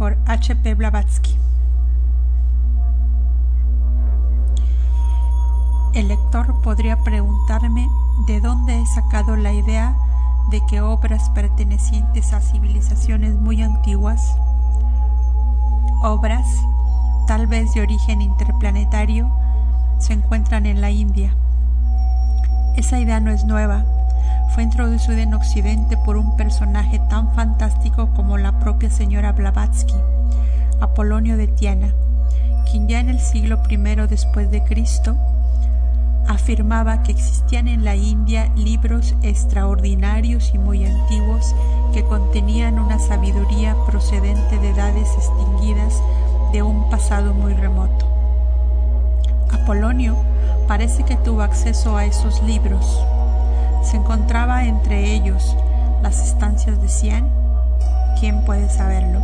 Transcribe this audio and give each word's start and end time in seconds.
por 0.00 0.16
H. 0.24 0.56
P. 0.56 0.74
Blavatsky. 0.74 1.36
El 5.92 6.08
lector 6.08 6.62
podría 6.62 6.96
preguntarme 7.04 7.86
de 8.26 8.40
dónde 8.40 8.80
he 8.80 8.86
sacado 8.86 9.36
la 9.36 9.52
idea 9.52 9.94
de 10.50 10.62
que 10.70 10.80
obras 10.80 11.28
pertenecientes 11.34 12.32
a 12.32 12.40
civilizaciones 12.40 13.34
muy 13.34 13.60
antiguas, 13.60 14.22
obras 16.02 16.46
tal 17.26 17.46
vez 17.46 17.74
de 17.74 17.82
origen 17.82 18.22
interplanetario, 18.22 19.30
se 19.98 20.14
encuentran 20.14 20.64
en 20.64 20.80
la 20.80 20.90
India. 20.90 21.34
Esa 22.74 22.98
idea 22.98 23.20
no 23.20 23.30
es 23.30 23.44
nueva, 23.44 23.84
fue 24.54 24.64
introducida 24.64 25.22
en 25.22 25.34
Occidente 25.34 25.96
por 25.96 26.16
un 26.16 26.36
personaje 26.36 27.00
tan 27.08 27.32
fantástico 27.34 28.10
como 28.14 28.36
la 28.36 28.58
propia 28.58 28.90
señora 28.90 29.32
Blavatsky, 29.32 29.94
Apolonio 30.80 31.36
de 31.36 31.46
Tiana, 31.46 31.92
quien 32.70 32.88
ya 32.88 33.00
en 33.00 33.08
el 33.08 33.20
siglo 33.20 33.60
I 33.68 33.76
después 34.08 34.50
de 34.50 34.62
Cristo 34.64 35.16
afirmaba 36.26 37.02
que 37.02 37.12
existían 37.12 37.68
en 37.68 37.84
la 37.84 37.96
India 37.96 38.50
libros 38.56 39.14
extraordinarios 39.22 40.52
y 40.54 40.58
muy 40.58 40.84
antiguos 40.84 41.54
que 41.92 42.04
contenían 42.04 42.78
una 42.78 42.98
sabiduría 42.98 43.76
procedente 43.86 44.58
de 44.58 44.70
edades 44.70 45.08
extinguidas 45.16 46.02
de 46.52 46.62
un 46.62 46.88
pasado 46.90 47.34
muy 47.34 47.54
remoto. 47.54 48.06
Apolonio 49.52 50.16
parece 50.68 51.04
que 51.04 51.16
tuvo 51.16 51.42
acceso 51.42 51.96
a 51.96 52.04
esos 52.04 52.42
libros. 52.42 53.00
Se 53.82 53.96
encontraba 53.96 54.64
entre 54.64 55.14
ellos 55.14 55.56
las 56.02 56.20
estancias 56.20 56.80
de 56.80 56.88
Cien. 56.88 57.28
¿Quién 58.18 58.44
puede 58.44 58.68
saberlo? 58.68 59.20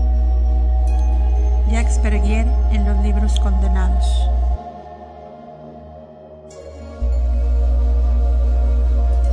Jacques 1.71 2.01
Bergier 2.03 2.47
en 2.73 2.85
los 2.85 3.03
libros 3.03 3.39
condenados. 3.41 4.05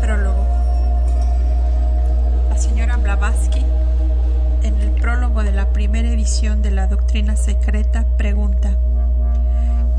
Prólogo. 0.02 0.46
La 2.50 2.58
señora 2.58 2.98
Blavatsky, 2.98 3.66
en 4.64 4.82
el 4.82 4.92
prólogo 4.92 5.44
de 5.44 5.52
la 5.52 5.68
primera 5.70 6.10
edición 6.10 6.62
de 6.62 6.72
la 6.72 6.88
Doctrina 6.88 7.36
Secreta, 7.36 8.06
pregunta 8.18 8.72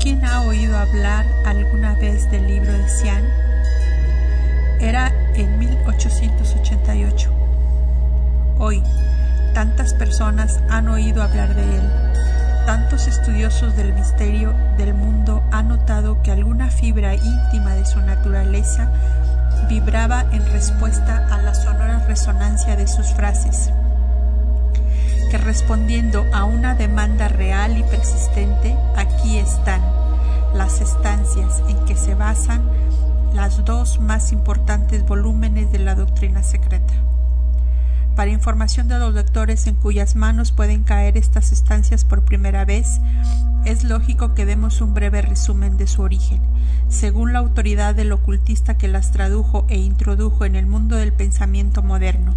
¿Quién 0.05 0.23
ha 0.23 0.41
oído 0.41 0.77
hablar 0.77 1.25
alguna 1.47 1.95
vez 1.95 2.29
del 2.29 2.45
libro 2.45 2.71
de 2.71 2.87
Cian? 2.89 3.44
Era 4.79 5.11
en 5.35 5.57
1888. 5.57 7.31
Hoy, 8.59 8.83
tantas 9.53 9.93
personas 9.93 10.59
han 10.69 10.89
oído 10.89 11.23
hablar 11.23 11.55
de 11.55 11.63
él. 11.63 11.89
Tantos 12.65 13.07
estudiosos 13.07 13.75
del 13.77 13.93
misterio 13.93 14.53
del 14.77 14.93
mundo 14.93 15.43
han 15.51 15.69
notado 15.69 16.21
que 16.21 16.31
alguna 16.31 16.69
fibra 16.69 17.15
íntima 17.15 17.73
de 17.73 17.85
su 17.85 18.01
naturaleza 18.01 18.89
vibraba 19.69 20.25
en 20.31 20.45
respuesta 20.51 21.25
a 21.31 21.41
la 21.41 21.53
sonora 21.53 21.99
resonancia 22.07 22.75
de 22.75 22.87
sus 22.87 23.07
frases, 23.13 23.71
que 25.31 25.37
respondiendo 25.37 26.25
a 26.33 26.43
una 26.43 26.75
demanda 26.75 27.27
real 27.27 27.77
y 27.77 27.83
persistente, 27.83 28.75
aquí 28.95 29.37
están 29.37 29.81
las 30.53 30.81
estancias 30.81 31.61
en 31.67 31.77
que 31.85 31.95
se 31.95 32.13
basan 32.15 32.61
las 33.35 33.65
dos 33.65 33.99
más 33.99 34.31
importantes 34.31 35.05
volúmenes 35.05 35.71
de 35.71 35.79
la 35.79 35.93
doctrina 35.93 36.41
secreta. 36.41 36.93
Para 38.15 38.31
información 38.31 38.87
de 38.87 38.97
los 38.97 39.13
lectores 39.13 39.67
en 39.67 39.75
cuyas 39.75 40.15
manos 40.15 40.53
pueden 40.53 40.83
caer 40.83 41.17
estas 41.17 41.51
estancias 41.51 42.05
por 42.05 42.23
primera 42.23 42.63
vez, 42.63 43.01
es 43.65 43.83
lógico 43.83 44.33
que 44.33 44.45
demos 44.45 44.79
un 44.79 44.93
breve 44.93 45.21
resumen 45.21 45.75
de 45.75 45.85
su 45.85 46.01
origen. 46.01 46.41
Según 46.87 47.33
la 47.33 47.39
autoridad 47.39 47.93
del 47.93 48.13
ocultista 48.13 48.77
que 48.77 48.87
las 48.87 49.11
tradujo 49.11 49.65
e 49.67 49.77
introdujo 49.77 50.45
en 50.45 50.55
el 50.55 50.65
mundo 50.65 50.95
del 50.95 51.11
pensamiento 51.11 51.83
moderno, 51.83 52.35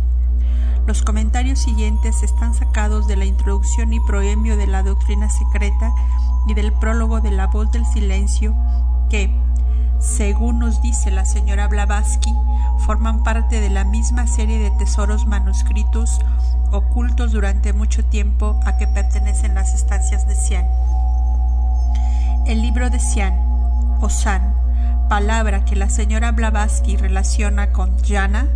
los 0.89 1.03
comentarios 1.03 1.61
siguientes 1.61 2.23
están 2.23 2.55
sacados 2.55 3.07
de 3.07 3.17
la 3.17 3.27
introducción 3.27 3.93
y 3.93 4.01
proemio 4.01 4.57
de 4.57 4.67
la 4.67 4.83
doctrina 4.83 5.29
secreta 5.31 5.93
y 6.49 6.55
del 6.55 6.73
prólogo 6.73 7.21
de 7.21 7.31
La 7.31 7.47
voz 7.47 7.71
del 7.71 7.85
silencio 7.87 8.57
que, 9.11 9.31
según 10.01 10.59
nos 10.59 10.81
dice 10.81 11.11
la 11.11 11.25
señora 11.25 11.69
Blavatsky, 11.69 12.33
forman 12.87 13.23
parte 13.23 13.61
de 13.61 13.71
la 13.71 13.85
misma 13.85 14.27
serie 14.27 14.59
de 14.59 14.71
tesoros 14.73 15.27
manuscritos 15.27 16.21
ocultos 16.71 17.33
durante 17.33 17.73
mucho 17.73 18.05
tiempo 18.05 18.61
a 18.65 18.77
que 18.77 18.87
pertenecen 18.87 19.55
las 19.55 19.75
estancias 19.75 20.27
de 20.29 20.35
Sian. 20.35 20.67
El 22.47 22.63
libro 22.63 22.91
de 22.91 23.01
Sian, 23.01 23.35
o 24.01 24.09
San, 24.09 24.55
palabra 25.09 25.65
que 25.65 25.77
la 25.77 25.91
señora 25.91 26.33
Blavatsky 26.33 26.97
relaciona 26.97 27.73
con 27.73 27.99
Jana, 28.05 28.47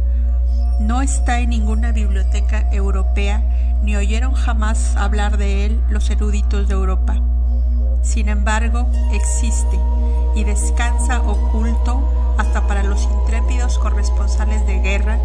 no 0.80 1.02
está 1.02 1.40
en 1.40 1.50
ninguna 1.50 1.92
biblioteca 1.92 2.68
europea 2.72 3.42
ni 3.82 3.96
oyeron 3.96 4.34
jamás 4.34 4.96
hablar 4.96 5.36
de 5.36 5.66
él 5.66 5.82
los 5.90 6.08
eruditos 6.10 6.68
de 6.68 6.74
Europa. 6.74 7.16
Sin 8.02 8.28
embargo, 8.28 8.86
existe 9.12 9.78
y 10.34 10.44
descansa 10.44 11.20
oculto 11.22 12.02
hasta 12.36 12.66
para 12.66 12.82
los 12.82 13.04
intrépidos 13.04 13.78
corresponsales 13.78 14.66
de 14.66 14.80
guerra 14.80 15.18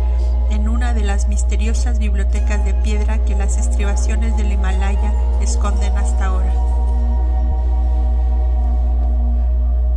en 0.51 0.69
una 0.69 0.93
de 0.93 1.01
las 1.01 1.27
misteriosas 1.27 1.97
bibliotecas 1.97 2.63
de 2.63 2.73
piedra 2.75 3.17
que 3.25 3.35
las 3.35 3.57
estribaciones 3.57 4.37
del 4.37 4.51
Himalaya 4.51 5.11
esconden 5.41 5.97
hasta 5.97 6.25
ahora. 6.25 6.53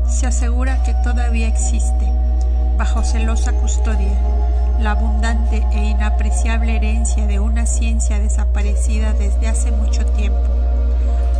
Se 0.09 0.26
asegura 0.26 0.83
que 0.83 0.94
todavía 1.05 1.49
existe, 1.49 2.06
bajo 2.76 3.05
celosa 3.05 3.53
custodia, 3.53 4.19
la 4.81 4.93
abundante 4.93 5.65
e 5.73 5.85
inapreciable 5.85 6.76
herencia 6.76 7.26
de 7.26 7.38
una 7.41 7.67
ciencia 7.67 8.19
desaparecida 8.19 9.12
desde 9.12 9.49
hace 9.49 9.71
mucho 9.71 10.05
tiempo 10.06 10.41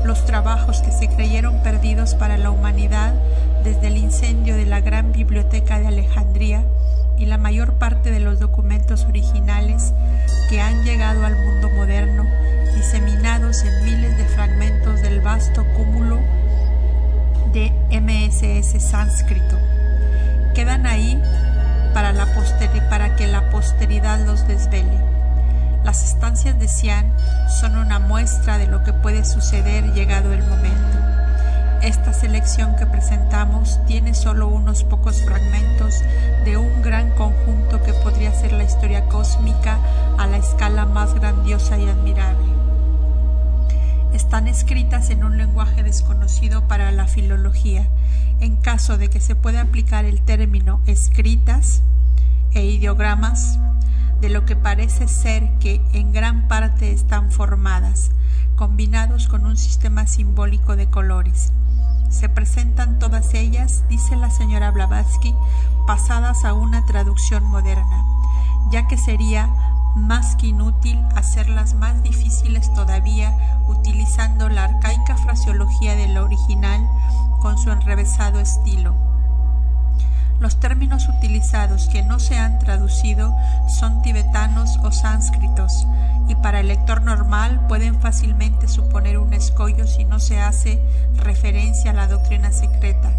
los 0.05 0.25
trabajos 0.25 0.81
que 0.82 0.93
se 0.93 1.08
creyeron 1.08 1.62
perdidos 1.62 2.14
para 2.14 2.38
la 2.38 2.50
humanidad 2.50 3.14
desde 3.64 3.88
el 3.88 3.97
incendio 3.97 4.56
de 4.56 4.67
la 4.67 4.81
gran 4.81 5.12
biblioteca 5.12 5.79
de 5.79 5.87
Alejandría 5.87 6.64
y 7.19 7.26
la 7.26 7.37
mayor 7.37 7.75
parte 7.75 8.11
de 8.11 8.20
los 8.20 8.41
documentos 8.41 9.05
originales 9.05 9.93
que 10.49 10.61
han 10.61 10.85
llegado 10.85 11.25
al 11.25 11.37
mundo 11.37 11.69
moderno, 11.70 12.25
diseminados 12.75 13.62
en 13.62 13.85
miles 13.85 14.17
de 14.17 14.25
fragmentos 14.25 15.02
del 15.02 15.20
vasto 15.20 15.64
cúmulo 15.76 16.19
de 17.52 17.70
MSS 17.91 18.82
sánscrito. 18.82 19.58
Quedan 20.55 20.87
ahí 20.87 21.20
para, 21.93 22.12
la 22.12 22.26
para 22.88 23.17
que 23.17 23.26
la 23.26 23.50
posteridad 23.50 24.25
los 24.25 24.47
desvele. 24.49 25.10
Las 25.85 26.05
estancias 26.05 26.59
de 26.59 26.69
Sian 26.69 27.12
son 27.61 27.77
una 27.77 27.99
muestra 27.99 28.59
de 28.59 28.67
lo 28.67 28.85
que 28.85 28.93
puede 28.93 29.25
suceder 29.25 29.93
llegado 29.94 30.32
el 30.32 30.43
momento. 30.43 30.99
Esta 31.82 32.12
selección 32.12 32.77
que 32.77 32.85
presentamos 32.85 33.81
tiene 33.87 34.12
solo 34.12 34.49
unos 34.49 34.85
pocos 34.85 35.23
fragmentos 35.23 35.94
de 36.44 36.59
un 36.59 36.82
gran 36.82 37.11
conjunto 37.12 37.82
que 37.82 37.94
podría 37.94 38.32
ser 38.35 38.53
la 38.53 38.65
historia 38.65 39.06
cósmica 39.06 39.79
a 40.19 40.27
la 40.27 40.37
escala 40.37 40.85
más 40.85 41.15
grandiosa 41.15 41.79
y 41.79 41.88
admirable. 41.88 42.50
Están 44.12 44.49
escritas 44.49 45.09
en 45.09 45.25
un 45.25 45.38
lenguaje 45.38 45.83
desconocido 45.83 46.69
para 46.69 46.93
la 46.93 47.06
filología. 47.06 47.88
En 48.41 48.56
caso 48.56 48.99
de 48.99 49.09
que 49.09 49.21
se 49.21 49.35
pueda 49.35 49.62
aplicar 49.62 50.05
el 50.05 50.21
término 50.21 50.83
escritas 50.87 51.83
e 52.52 52.64
ideogramas, 52.64 53.58
de 54.20 54.29
lo 54.29 54.44
que 54.44 54.56
parece 54.56 55.08
ser 55.08 55.50
que 55.58 55.81
en 55.93 56.12
gran 56.12 56.49
parte 56.49 56.93
están 56.93 57.31
formadas, 57.31 58.11
combinados 58.56 59.29
con 59.29 59.47
un 59.47 59.56
sistema 59.56 60.06
simbólico 60.06 60.76
de 60.76 60.91
colores. 60.91 61.52
Se 62.11 62.29
presentan 62.29 62.99
todas 62.99 63.35
ellas, 63.35 63.85
dice 63.88 64.17
la 64.17 64.31
señora 64.31 64.70
Blavatsky, 64.70 65.35
pasadas 65.87 66.44
a 66.44 66.52
una 66.52 66.85
traducción 66.85 67.44
moderna, 67.44 68.05
ya 68.70 68.87
que 68.88 68.99
sería 68.99 69.49
más 69.97 70.37
que 70.37 70.49
inútil 70.49 70.99
hacerlas 71.17 71.75
más 71.75 72.02
difíciles 72.02 72.73
todavía 72.75 73.37
utilizando 73.69 74.49
la 74.49 74.64
arcaica 74.64 75.17
fraseología 75.17 75.94
del 75.97 76.17
original 76.19 76.88
con 77.41 77.58
su 77.58 77.70
enrevesado 77.70 78.41
estilo. 78.41 79.10
Los 80.41 80.59
términos 80.59 81.07
utilizados 81.09 81.89
que 81.89 82.03
no 82.03 82.19
se 82.19 82.39
han 82.39 82.59
traducido 82.59 83.37
son 83.69 84.01
tibetanos 84.01 84.79
o 84.79 84.91
sánscritos, 84.91 85.87
y 86.29 86.35
para 86.35 86.61
el 86.61 86.69
lector 86.69 87.03
normal 87.03 87.67
pueden 87.69 88.01
fácilmente 88.01 88.67
suponer 88.67 89.19
un 89.19 89.35
escollo 89.35 89.87
si 89.87 90.05
no 90.05 90.19
se 90.19 90.41
hace 90.41 90.81
referencia 91.15 91.91
a 91.91 91.95
la 91.95 92.07
doctrina 92.07 92.53
secreta, 92.53 93.11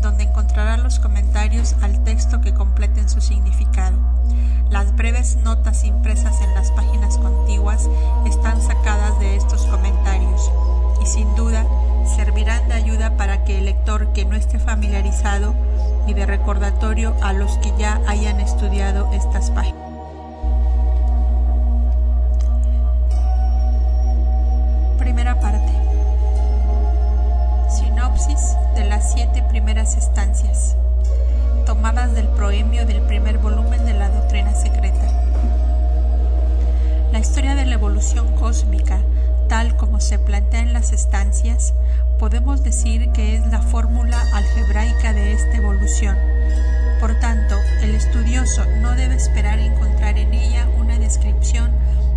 donde 0.00 0.24
encontrará 0.24 0.76
los 0.76 0.98
comentarios 0.98 1.74
al 1.82 2.02
texto 2.04 2.40
que 2.40 2.54
completen 2.54 3.08
su 3.08 3.20
significado. 3.20 3.96
Las 4.70 4.94
breves 4.94 5.36
notas 5.36 5.84
impresas 5.84 6.40
en 6.42 6.54
las 6.54 6.70
páginas 6.72 7.18
contiguas 7.18 7.88
están 8.26 8.60
sacadas 8.60 9.18
de 9.18 9.36
estos 9.36 9.64
comentarios 9.66 10.50
y 11.02 11.06
sin 11.06 11.34
duda 11.34 11.64
servirán 12.16 12.68
de 12.68 12.74
ayuda 12.74 13.16
para 13.16 13.44
que 13.44 13.58
el 13.58 13.66
lector 13.66 14.12
que 14.12 14.24
no 14.24 14.36
esté 14.36 14.58
familiarizado 14.58 15.54
y 16.06 16.14
de 16.14 16.26
recordatorio 16.26 17.14
a 17.22 17.32
los 17.32 17.58
que 17.58 17.72
ya 17.78 18.00
hayan 18.06 18.40
estudiado 18.40 19.10
estas 19.12 19.50
páginas. 19.50 19.88
Primera 24.98 25.38
parte. 25.40 25.77
Las 28.98 29.12
siete 29.12 29.44
primeras 29.44 29.96
estancias, 29.96 30.74
tomadas 31.66 32.14
del 32.14 32.26
proemio 32.26 32.84
del 32.84 33.00
primer 33.02 33.38
volumen 33.38 33.84
de 33.84 33.94
la 33.94 34.08
Doctrina 34.08 34.52
Secreta. 34.56 35.06
La 37.12 37.20
historia 37.20 37.54
de 37.54 37.64
la 37.64 37.74
evolución 37.74 38.34
cósmica, 38.34 38.98
tal 39.48 39.76
como 39.76 40.00
se 40.00 40.18
plantea 40.18 40.62
en 40.62 40.72
las 40.72 40.90
estancias, 40.90 41.74
podemos 42.18 42.64
decir 42.64 43.12
que 43.12 43.36
es 43.36 43.46
la 43.46 43.62
fórmula 43.62 44.20
algebraica 44.34 45.12
de 45.12 45.32
esta 45.32 45.58
evolución. 45.58 46.16
Por 46.98 47.14
tanto, 47.20 47.54
el 47.80 47.94
estudioso 47.94 48.64
no 48.80 48.96
debe 48.96 49.14
esperar 49.14 49.60
encontrar 49.60 50.18
en 50.18 50.34
ella 50.34 50.66
una 50.76 50.98
descripción 50.98 51.70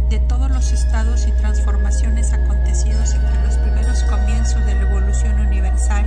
de 0.09 0.17
todos 0.17 0.49
los 0.49 0.71
estados 0.71 1.27
y 1.27 1.31
transformaciones 1.33 2.33
acontecidos 2.33 3.13
entre 3.13 3.43
los 3.43 3.55
primeros 3.59 4.01
comienzos 4.05 4.65
de 4.65 4.73
la 4.73 4.81
evolución 4.81 5.39
universal 5.41 6.05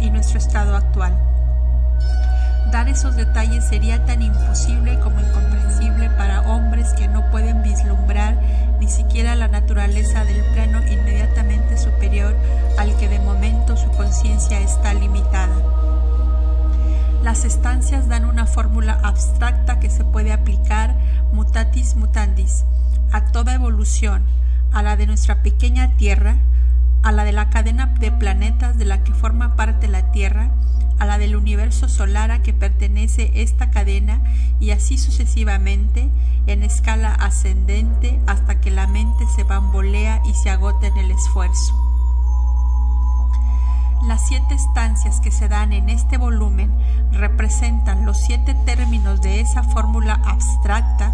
y 0.00 0.10
nuestro 0.10 0.38
estado 0.38 0.76
actual. 0.76 1.16
Dar 2.70 2.88
esos 2.88 3.14
detalles 3.16 3.64
sería 3.64 4.04
tan 4.04 4.22
imposible 4.22 4.98
como 4.98 5.20
incomprensible 5.20 6.10
para 6.10 6.42
hombres 6.42 6.92
que 6.94 7.08
no 7.08 7.30
pueden 7.30 7.62
vislumbrar 7.62 8.36
ni 8.80 8.88
siquiera 8.88 9.36
la 9.36 9.48
naturaleza 9.48 10.24
del 10.24 10.42
plano 10.52 10.80
inmediatamente 10.86 11.78
superior 11.78 12.34
al 12.78 12.94
que 12.96 13.08
de 13.08 13.20
momento 13.20 13.76
su 13.76 13.88
conciencia 13.92 14.60
está 14.60 14.94
limitada. 14.94 15.54
Las 17.22 17.44
estancias 17.44 18.08
dan 18.08 18.24
una 18.24 18.46
fórmula 18.46 19.00
abstracta 19.02 19.80
que 19.80 19.90
se 19.90 20.04
puede 20.04 20.32
aplicar 20.32 20.94
mutatis 21.32 21.96
mutandis 21.96 22.64
a 23.12 23.32
toda 23.32 23.54
evolución, 23.54 24.22
a 24.72 24.82
la 24.82 24.96
de 24.96 25.06
nuestra 25.06 25.42
pequeña 25.42 25.96
Tierra, 25.96 26.36
a 27.02 27.12
la 27.12 27.24
de 27.24 27.32
la 27.32 27.50
cadena 27.50 27.86
de 27.86 28.10
planetas 28.12 28.78
de 28.78 28.84
la 28.84 29.04
que 29.04 29.12
forma 29.12 29.56
parte 29.56 29.88
la 29.88 30.10
Tierra, 30.12 30.50
a 30.98 31.06
la 31.06 31.18
del 31.18 31.36
universo 31.36 31.88
solar 31.88 32.30
a 32.30 32.42
que 32.42 32.52
pertenece 32.52 33.30
esta 33.34 33.70
cadena 33.70 34.20
y 34.60 34.70
así 34.70 34.98
sucesivamente 34.98 36.08
en 36.46 36.62
escala 36.62 37.12
ascendente 37.12 38.18
hasta 38.26 38.60
que 38.60 38.70
la 38.70 38.86
mente 38.86 39.24
se 39.34 39.44
bambolea 39.44 40.22
y 40.24 40.34
se 40.34 40.50
agota 40.50 40.86
en 40.86 40.96
el 40.96 41.10
esfuerzo. 41.10 41.74
Las 44.04 44.26
siete 44.26 44.54
estancias 44.54 45.20
que 45.20 45.32
se 45.32 45.48
dan 45.48 45.72
en 45.72 45.88
este 45.88 46.16
volumen 46.16 46.70
representan 47.12 48.06
los 48.06 48.18
siete 48.20 48.54
términos 48.64 49.20
de 49.20 49.40
esa 49.40 49.64
fórmula 49.64 50.20
abstracta 50.24 51.12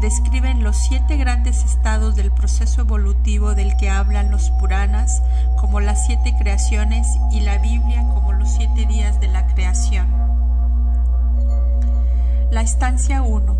describen 0.00 0.64
los 0.64 0.78
siete 0.78 1.18
grandes 1.18 1.62
estados 1.62 2.16
del 2.16 2.32
proceso 2.32 2.80
evolutivo 2.80 3.54
del 3.54 3.76
que 3.76 3.90
hablan 3.90 4.30
los 4.30 4.50
Puranas 4.52 5.22
como 5.58 5.80
las 5.80 6.06
siete 6.06 6.34
creaciones 6.38 7.06
y 7.30 7.40
la 7.40 7.58
Biblia 7.58 8.02
como 8.14 8.32
los 8.32 8.50
siete 8.50 8.86
días 8.86 9.20
de 9.20 9.28
la 9.28 9.46
creación. 9.46 10.08
La 12.50 12.62
estancia 12.62 13.22
1 13.22 13.56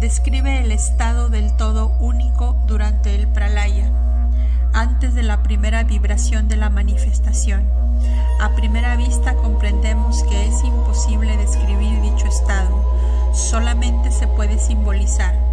describe 0.00 0.60
el 0.60 0.72
estado 0.72 1.28
del 1.28 1.54
todo 1.58 1.88
único 2.00 2.56
durante 2.66 3.14
el 3.14 3.28
pralaya, 3.28 3.90
antes 4.72 5.14
de 5.14 5.22
la 5.22 5.42
primera 5.42 5.84
vibración 5.84 6.48
de 6.48 6.56
la 6.56 6.70
manifestación. 6.70 7.68
A 8.40 8.48
primera 8.56 8.96
vista 8.96 9.34
comprendemos 9.34 10.22
que 10.22 10.48
es 10.48 10.64
imposible 10.64 11.36
describir 11.36 12.00
dicho 12.00 12.26
estado, 12.26 12.82
solamente 13.34 14.10
se 14.10 14.26
puede 14.26 14.58
simbolizar 14.58 15.49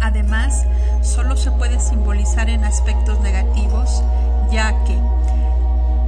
Además, 0.00 0.64
solo 1.02 1.36
se 1.36 1.50
puede 1.50 1.80
simbolizar 1.80 2.48
en 2.48 2.64
aspectos 2.64 3.20
negativos, 3.20 4.02
ya 4.50 4.72
que 4.84 4.96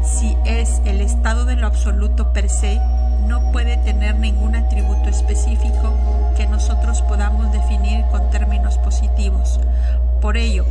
si 0.02 0.36
es 0.44 0.80
el 0.84 1.00
estado 1.00 1.44
de 1.44 1.56
lo 1.56 1.66
absoluto 1.66 2.32
per 2.32 2.48
se, 2.48 2.80
no 3.26 3.52
puede 3.52 3.76
tener 3.78 4.16
ningún 4.16 4.56
atributo 4.56 5.08
específico 5.08 5.94
que 6.36 6.46
nosotros 6.46 7.02
podamos 7.02 7.52
definir 7.52 8.04
con 8.10 8.30
términos 8.30 8.78
positivos. 8.78 9.60
Por 10.20 10.36
ello, 10.36 10.64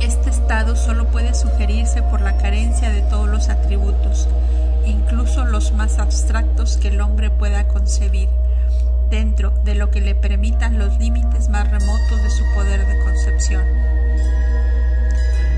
este 0.00 0.30
estado 0.30 0.76
solo 0.76 1.08
puede 1.08 1.34
sugerirse 1.34 2.02
por 2.02 2.20
la 2.20 2.36
carencia 2.36 2.90
de 2.90 3.02
todos 3.02 3.28
los 3.28 3.48
atributos, 3.48 4.28
incluso 4.86 5.44
los 5.44 5.72
más 5.72 5.98
abstractos 5.98 6.76
que 6.76 6.88
el 6.88 7.00
hombre 7.00 7.30
pueda 7.30 7.66
concebir 7.68 8.28
dentro 9.10 9.50
de 9.64 9.74
lo 9.74 9.90
que 9.90 10.00
le 10.00 10.14
permitan 10.14 10.78
los 10.78 10.96
límites 10.98 11.48
más 11.48 11.68
remotos 11.68 12.22
de 12.22 12.30
su 12.30 12.44
poder 12.54 12.86
de 12.86 12.98
concepción. 13.00 13.64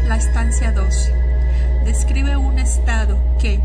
La 0.09 0.17
estancia 0.17 0.73
2 0.73 1.11
describe 1.85 2.37
un 2.37 2.59
estado 2.59 3.19
que, 3.39 3.61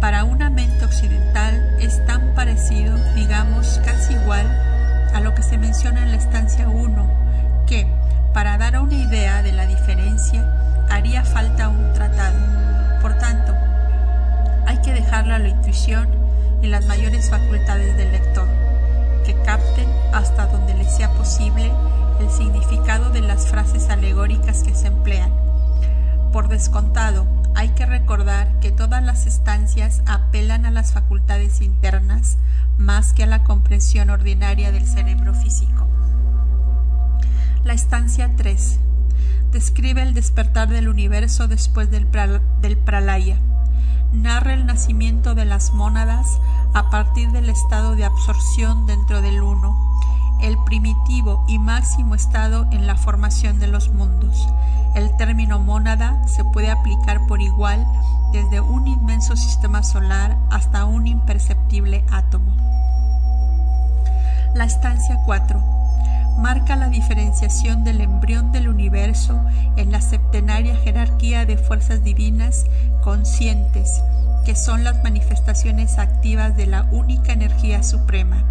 para 0.00 0.24
una 0.24 0.50
mente 0.50 0.84
occidental, 0.84 1.76
es 1.80 2.04
tan 2.06 2.34
parecido, 2.34 2.96
digamos, 3.14 3.80
casi 3.84 4.14
igual 4.14 4.46
a 5.14 5.20
lo 5.20 5.34
que 5.34 5.42
se 5.42 5.58
menciona 5.58 6.02
en 6.02 6.10
la 6.10 6.16
estancia 6.16 6.68
1, 6.68 7.64
que, 7.66 7.86
para 8.34 8.58
dar 8.58 8.80
una 8.80 8.94
idea 8.94 9.42
de 9.42 9.52
la 9.52 9.66
diferencia, 9.66 10.44
haría 10.88 11.24
falta 11.24 11.68
un 11.68 11.92
tratado. 11.92 12.38
Por 13.00 13.16
tanto, 13.18 13.54
hay 14.66 14.78
que 14.78 14.92
dejarla 14.92 15.36
a 15.36 15.38
la 15.38 15.48
intuición 15.48 16.08
y 16.62 16.66
las 16.66 16.86
mayores 16.86 17.30
facultades 17.30 17.96
del 17.96 18.12
lector 18.12 18.69
capten 19.44 19.88
hasta 20.12 20.46
donde 20.46 20.74
les 20.74 20.94
sea 20.94 21.12
posible 21.14 21.70
el 22.20 22.30
significado 22.30 23.10
de 23.10 23.20
las 23.20 23.46
frases 23.46 23.88
alegóricas 23.88 24.62
que 24.62 24.74
se 24.74 24.88
emplean. 24.88 25.32
Por 26.32 26.48
descontado, 26.48 27.26
hay 27.54 27.70
que 27.70 27.86
recordar 27.86 28.48
que 28.60 28.70
todas 28.70 29.02
las 29.02 29.26
estancias 29.26 30.02
apelan 30.06 30.66
a 30.66 30.70
las 30.70 30.92
facultades 30.92 31.60
internas 31.60 32.36
más 32.78 33.12
que 33.12 33.24
a 33.24 33.26
la 33.26 33.44
comprensión 33.44 34.10
ordinaria 34.10 34.72
del 34.72 34.86
cerebro 34.86 35.34
físico. 35.34 35.86
La 37.64 37.72
estancia 37.72 38.30
3 38.36 38.78
describe 39.52 40.02
el 40.02 40.14
despertar 40.14 40.68
del 40.68 40.88
universo 40.88 41.48
después 41.48 41.90
del, 41.90 42.06
del 42.60 42.76
pralaya 42.78 43.38
narra 44.12 44.54
el 44.54 44.66
nacimiento 44.66 45.34
de 45.34 45.44
las 45.44 45.72
mónadas 45.72 46.26
a 46.74 46.90
partir 46.90 47.30
del 47.32 47.48
estado 47.48 47.96
de 47.96 48.04
absorción 48.04 48.86
dentro 48.86 49.20
del 49.22 49.42
uno, 49.42 49.76
el 50.40 50.56
primitivo 50.64 51.44
y 51.48 51.58
máximo 51.58 52.14
estado 52.14 52.66
en 52.70 52.86
la 52.86 52.96
formación 52.96 53.58
de 53.58 53.66
los 53.66 53.90
mundos. 53.90 54.48
El 54.94 55.16
término 55.16 55.58
mónada 55.58 56.26
se 56.26 56.44
puede 56.44 56.70
aplicar 56.70 57.26
por 57.26 57.40
igual 57.40 57.86
desde 58.32 58.60
un 58.60 58.86
inmenso 58.86 59.36
sistema 59.36 59.82
solar 59.82 60.36
hasta 60.50 60.84
un 60.84 61.06
imperceptible 61.06 62.04
átomo. 62.10 62.54
La 64.54 64.64
estancia 64.64 65.18
4 65.26 65.80
marca 66.38 66.74
la 66.74 66.88
diferenciación 66.88 67.84
del 67.84 68.00
embrión 68.00 68.50
del 68.50 68.68
universo 68.68 69.40
en 69.76 69.92
la 69.92 70.00
septenaria 70.00 70.74
jerarquía 70.76 71.44
de 71.44 71.58
fuerzas 71.58 72.02
divinas 72.02 72.64
conscientes, 73.02 74.02
que 74.44 74.56
son 74.56 74.84
las 74.84 75.02
manifestaciones 75.02 75.98
activas 75.98 76.56
de 76.56 76.66
la 76.66 76.86
única 76.90 77.32
energía 77.32 77.82
suprema. 77.82 78.42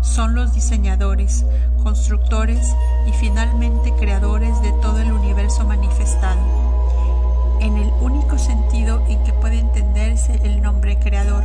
Son 0.00 0.34
los 0.34 0.54
diseñadores, 0.54 1.44
constructores 1.82 2.74
y 3.06 3.12
finalmente 3.12 3.92
creadores 3.98 4.60
de 4.62 4.72
todo 4.82 4.98
el 4.98 5.12
universo 5.12 5.64
manifestado, 5.64 6.40
en 7.60 7.76
el 7.76 7.88
único 8.00 8.38
sentido 8.38 9.04
en 9.08 9.22
que 9.24 9.32
puede 9.32 9.58
entenderse 9.58 10.40
el 10.44 10.62
nombre 10.62 10.98
creador. 10.98 11.42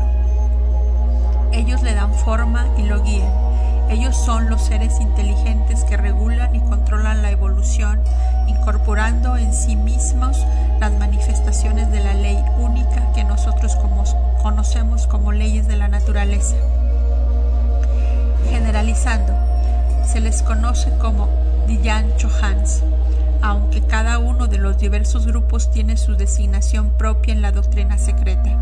Ellos 1.52 1.82
le 1.82 1.94
dan 1.94 2.14
forma 2.14 2.68
y 2.78 2.84
lo 2.84 3.04
guían 3.04 3.52
ellos 3.92 4.16
son 4.16 4.50
los 4.50 4.62
seres 4.62 5.02
inteligentes 5.02 5.84
que 5.84 5.98
regulan 5.98 6.56
y 6.56 6.62
controlan 6.62 7.22
la 7.22 7.30
evolución, 7.30 8.00
incorporando 8.48 9.36
en 9.36 9.54
sí 9.54 9.76
mismos 9.76 10.46
las 10.80 10.94
manifestaciones 10.94 11.92
de 11.92 12.02
la 12.02 12.14
ley 12.14 12.42
única 12.58 13.12
que 13.14 13.26
nosotros 13.26 13.78
conocemos 14.42 15.08
como 15.08 15.34
leyes 15.34 15.68
de 15.68 15.76
la 15.76 15.90
naturaleza. 15.90 16.56
Generalizando, 18.50 19.34
se 20.06 20.22
les 20.22 20.42
conoce 20.42 20.90
como 20.98 21.28
Diyan 21.68 22.16
Chohans, 22.16 22.84
aunque 23.42 23.82
cada 23.82 24.20
uno 24.20 24.31
los 24.72 24.80
diversos 24.80 25.26
grupos 25.26 25.70
tiene 25.70 25.98
su 25.98 26.16
designación 26.16 26.92
propia 26.92 27.34
en 27.34 27.42
la 27.42 27.52
doctrina 27.52 27.98
secreta. 27.98 28.58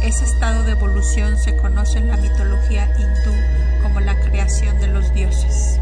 Ese 0.00 0.24
estado 0.24 0.62
de 0.62 0.70
evolución 0.70 1.36
se 1.36 1.56
conoce 1.56 1.98
en 1.98 2.06
la 2.06 2.16
mitología 2.16 2.88
hindú 2.96 3.32
como 3.82 3.98
la 3.98 4.14
creación 4.20 4.78
de 4.78 4.86
los 4.86 5.12
dioses. 5.12 5.80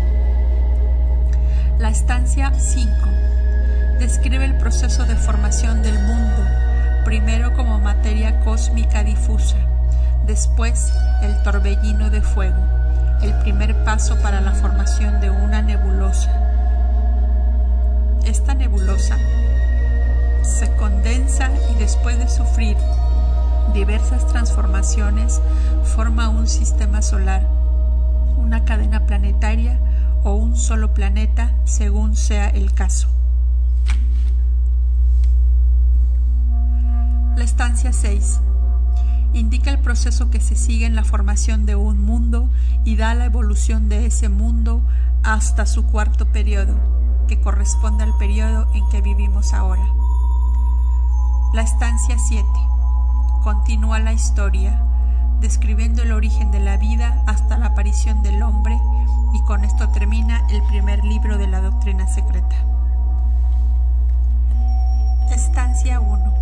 La 1.78 1.90
estancia 1.90 2.54
5 2.58 2.90
describe 3.98 4.46
el 4.46 4.56
proceso 4.56 5.04
de 5.04 5.14
formación 5.14 5.82
del 5.82 5.98
mundo, 5.98 6.42
primero 7.04 7.52
como 7.52 7.78
materia 7.78 8.40
cósmica 8.40 9.04
difusa, 9.04 9.58
después 10.26 10.90
el 11.20 11.36
torbellino 11.42 12.08
de 12.08 12.22
fuego, 12.22 12.64
el 13.20 13.34
primer 13.40 13.84
paso 13.84 14.16
para 14.22 14.40
la 14.40 14.52
formación 14.54 15.20
de 15.20 15.28
una 15.28 15.60
nebulosa. 15.60 16.30
Esta 18.24 18.54
nebulosa 18.54 19.18
se 20.50 20.74
condensa 20.76 21.50
y 21.72 21.78
después 21.78 22.18
de 22.18 22.28
sufrir 22.28 22.76
diversas 23.72 24.26
transformaciones 24.26 25.40
forma 25.94 26.28
un 26.28 26.48
sistema 26.48 27.02
solar, 27.02 27.46
una 28.36 28.64
cadena 28.64 29.06
planetaria 29.06 29.78
o 30.24 30.34
un 30.34 30.56
solo 30.56 30.92
planeta 30.92 31.52
según 31.64 32.16
sea 32.16 32.48
el 32.48 32.74
caso. 32.74 33.08
La 37.36 37.44
estancia 37.44 37.92
6 37.92 38.40
indica 39.32 39.70
el 39.70 39.78
proceso 39.78 40.30
que 40.30 40.40
se 40.40 40.56
sigue 40.56 40.84
en 40.84 40.96
la 40.96 41.04
formación 41.04 41.64
de 41.64 41.76
un 41.76 42.04
mundo 42.04 42.50
y 42.84 42.96
da 42.96 43.14
la 43.14 43.24
evolución 43.24 43.88
de 43.88 44.06
ese 44.06 44.28
mundo 44.28 44.82
hasta 45.22 45.64
su 45.64 45.86
cuarto 45.86 46.26
periodo, 46.26 46.74
que 47.28 47.40
corresponde 47.40 48.02
al 48.02 48.16
periodo 48.18 48.66
en 48.74 48.88
que 48.90 49.00
vivimos 49.00 49.54
ahora. 49.54 50.09
La 51.52 51.62
estancia 51.62 52.16
7 52.18 52.46
continúa 53.42 53.98
la 53.98 54.12
historia, 54.12 54.80
describiendo 55.40 56.02
el 56.02 56.12
origen 56.12 56.50
de 56.50 56.60
la 56.60 56.76
vida 56.76 57.22
hasta 57.26 57.58
la 57.58 57.66
aparición 57.66 58.22
del 58.22 58.42
hombre 58.42 58.78
y 59.32 59.40
con 59.42 59.64
esto 59.64 59.88
termina 59.88 60.46
el 60.50 60.62
primer 60.64 61.04
libro 61.04 61.38
de 61.38 61.48
la 61.48 61.60
doctrina 61.60 62.06
secreta. 62.06 62.54
Estancia 65.30 65.98
1 66.00 66.34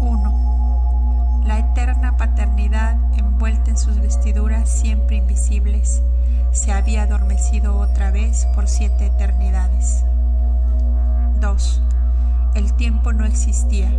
1. 0.00 1.42
La 1.46 1.58
eterna 1.58 2.16
paternidad 2.16 2.96
envuelta 3.16 3.70
en 3.70 3.78
sus 3.78 3.98
vestiduras 3.98 4.68
siempre 4.68 5.16
invisibles 5.16 6.02
se 6.52 6.72
había 6.72 7.02
adormecido 7.02 7.78
otra 7.78 8.10
vez 8.10 8.46
por 8.54 8.68
siete 8.68 9.06
eternidades. 9.06 10.04
2. 11.40 11.82
El 12.54 12.72
tiempo 12.74 13.12
no 13.12 13.24
existía, 13.24 13.90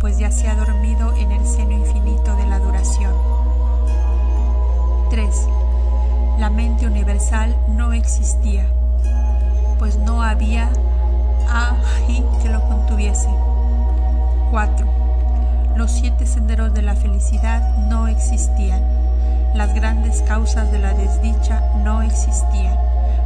pues 0.00 0.18
ya 0.18 0.30
se 0.30 0.48
ha 0.48 0.54
dormido 0.54 1.14
en 1.16 1.32
el 1.32 1.46
seno 1.46 1.72
infinito 1.72 2.36
de 2.36 2.46
la 2.46 2.58
duración. 2.58 3.12
3 5.10 5.48
la 6.42 6.50
mente 6.50 6.88
universal 6.88 7.54
no 7.68 7.92
existía, 7.92 8.66
pues 9.78 9.96
no 9.96 10.22
había 10.22 10.68
aji 11.48 12.24
que 12.42 12.48
lo 12.48 12.60
contuviese. 12.68 13.28
4. 14.50 14.86
Los 15.76 15.92
siete 15.92 16.26
senderos 16.26 16.74
de 16.74 16.82
la 16.82 16.96
felicidad 16.96 17.76
no 17.86 18.08
existían. 18.08 18.82
Las 19.54 19.72
grandes 19.72 20.22
causas 20.22 20.72
de 20.72 20.80
la 20.80 20.94
desdicha 20.94 21.62
no 21.84 22.02
existían, 22.02 22.76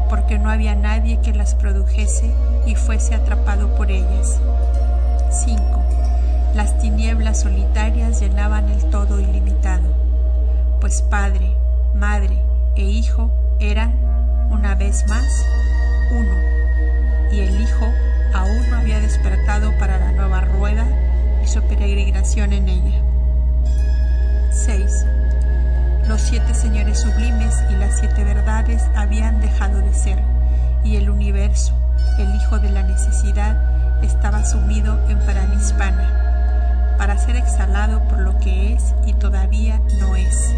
porque 0.09 0.39
no 0.39 0.51
había 0.51 0.75
nadie 0.75 1.21
que 1.21 1.33
las 1.33 1.55
produjese 1.55 2.31
y 2.67 2.75
fuese 2.75 3.15
atrapado 3.15 3.75
por 3.75 3.91
ellas. 3.91 4.41
5. 5.31 5.63
Las 6.55 6.79
tinieblas 6.79 7.41
solitarias 7.41 8.21
llenaban 8.21 8.69
el 8.71 8.85
todo 8.91 9.21
ilimitado, 9.21 9.89
pues 10.81 11.03
Padre, 11.03 11.53
Madre, 11.95 12.39
e 12.77 12.83
hijo 12.83 13.31
eran, 13.59 13.95
una 14.51 14.75
vez 14.75 15.07
más, 15.09 15.25
uno, 16.13 17.33
y 17.33 17.41
el 17.41 17.61
hijo 17.61 17.87
aún 18.35 18.71
no 18.71 18.77
había 18.77 19.01
despertado 19.01 19.73
para 19.79 19.99
la 19.99 20.13
nueva 20.13 20.43
rueda 20.43 20.87
y 21.43 21.49
su 21.49 21.63
peregrinación 21.63 22.53
en 22.53 22.69
ella. 22.69 23.03
6. 24.51 25.07
Los 26.09 26.21
siete 26.21 26.55
señores 26.55 27.01
sublimes 27.01 27.65
y 27.69 27.75
las 27.75 27.99
siete 27.99 28.23
verdades 28.23 28.85
habían 28.95 29.41
dejado 29.41 29.81
de 29.81 29.93
ser, 29.93 30.23
y 30.85 30.95
el 30.97 31.11
universo, 31.11 31.75
el 32.19 32.33
hijo 32.33 32.61
de 32.61 32.71
la 32.71 32.85
necesidad, 32.85 33.57
estaba 34.03 34.45
sumido 34.45 35.01
en 35.09 35.19
paranispana, 35.19 36.95
para 36.97 37.19
ser 37.19 37.35
exhalado 37.35 38.07
por 38.09 38.21
lo 38.21 38.39
que 38.39 38.73
es 38.75 38.95
y 39.05 39.15
todavía 39.15 39.81
no 39.99 40.15
es. 40.15 40.55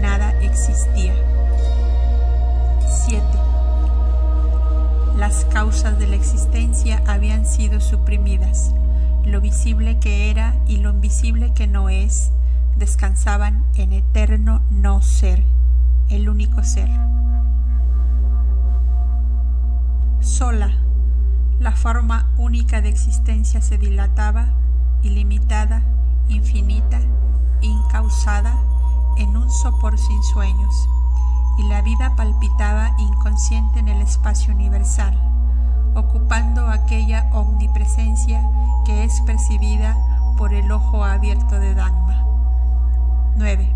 Nada 0.00 0.30
existía. 0.40 1.12
7. 3.06 3.22
Las 5.18 5.44
causas 5.44 5.98
de 5.98 6.06
la 6.06 6.16
existencia 6.16 7.02
habían 7.06 7.44
sido 7.44 7.80
suprimidas. 7.82 8.72
Lo 9.26 9.42
visible 9.42 9.98
que 9.98 10.30
era 10.30 10.54
y 10.66 10.78
lo 10.78 10.90
invisible 10.90 11.52
que 11.52 11.66
no 11.66 11.90
es 11.90 12.30
descansaban 12.76 13.64
en 13.74 13.92
eterno 13.92 14.60
no 14.70 15.02
ser, 15.02 15.42
el 16.08 16.28
único 16.28 16.62
ser. 16.62 16.90
Sola, 20.20 20.70
la 21.58 21.72
forma 21.72 22.28
única 22.36 22.82
de 22.82 22.88
existencia 22.88 23.62
se 23.62 23.78
dilataba, 23.78 24.46
ilimitada, 25.02 25.82
infinita, 26.28 27.00
incausada, 27.62 28.54
en 29.16 29.36
un 29.36 29.50
sopor 29.50 29.98
sin 29.98 30.22
sueños 30.22 30.88
y 31.58 31.62
la 31.64 31.80
vida 31.80 32.14
palpitaba 32.16 32.94
inconsciente 32.98 33.78
en 33.78 33.88
el 33.88 34.02
espacio 34.02 34.54
universal, 34.54 35.18
ocupando 35.94 36.68
aquella 36.68 37.30
omnipresencia 37.32 38.42
que 38.84 39.04
es 39.04 39.20
percibida 39.22 39.96
por 40.36 40.52
el 40.52 40.70
ojo 40.70 41.04
abierto 41.04 41.58
de 41.58 41.74
Dagma. 41.74 42.35
9. 43.36 43.68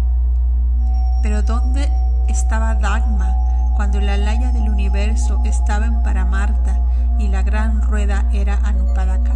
Pero 1.22 1.42
¿dónde 1.42 1.90
estaba 2.28 2.74
Dagma 2.74 3.36
cuando 3.76 4.00
la 4.00 4.16
laya 4.16 4.52
del 4.52 4.68
universo 4.68 5.40
estaba 5.44 5.86
en 5.86 6.02
Paramarta 6.02 6.78
y 7.18 7.28
la 7.28 7.42
gran 7.42 7.82
rueda 7.82 8.24
era 8.32 8.58
Anupadaka? 8.64 9.34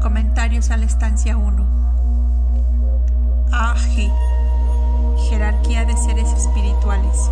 Comentarios 0.00 0.70
a 0.70 0.76
la 0.76 0.84
estancia 0.84 1.36
1. 1.36 1.66
Aji, 3.52 4.10
jerarquía 5.28 5.84
de 5.84 5.96
seres 5.96 6.30
espirituales. 6.32 7.30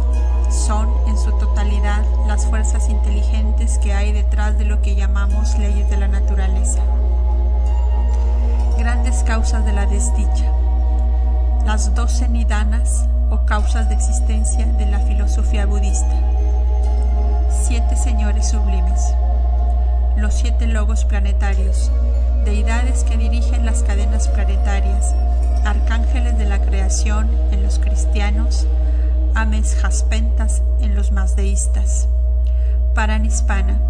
Son, 0.53 0.89
en 1.09 1.19
su 1.19 1.33
totalidad, 1.39 2.05
las 2.27 2.47
fuerzas 2.47 2.89
inteligentes 2.89 3.79
que 3.79 3.95
hay 3.95 4.13
detrás 4.13 4.59
de 4.59 4.65
lo 4.65 4.83
que 4.83 4.95
llamamos 4.95 5.59
leyes 5.59 5.89
de 5.91 5.97
la 5.97 6.09
naturaleza. 6.09 6.81
Grandes 8.79 9.23
causas 9.23 9.65
de 9.65 9.73
la 9.73 9.87
desdicha. 9.87 10.53
Las 11.65 11.95
doce 11.95 12.29
nidanas 12.29 13.07
o 13.31 13.47
causas 13.47 13.89
de 13.89 13.95
existencia 13.95 14.67
de 14.67 14.87
la 14.87 15.01
filosofía 15.01 15.67
budista. 15.67 16.15
Siete 17.67 17.97
señores 17.97 18.51
sublimes. 18.51 19.15
Los 20.17 20.35
siete 20.35 20.67
logos 20.67 21.05
planetarios, 21.07 21.91
deidades 22.45 23.05
que 23.05 23.17
dirigen 23.17 23.65
las 23.65 23.83
cadenas 23.83 24.29
planetarias 24.29 25.15
arcángeles 25.65 26.37
de 26.39 26.45
la 26.45 26.61
creación 26.61 27.31
en 27.53 27.63
los 27.63 27.79
cristianos, 27.79 28.67
ames 29.35 29.75
jaspentas 29.75 30.63
en 30.81 30.95
los 30.95 31.13
mazdeístas. 31.13 32.09
Paranispana, 32.95 33.81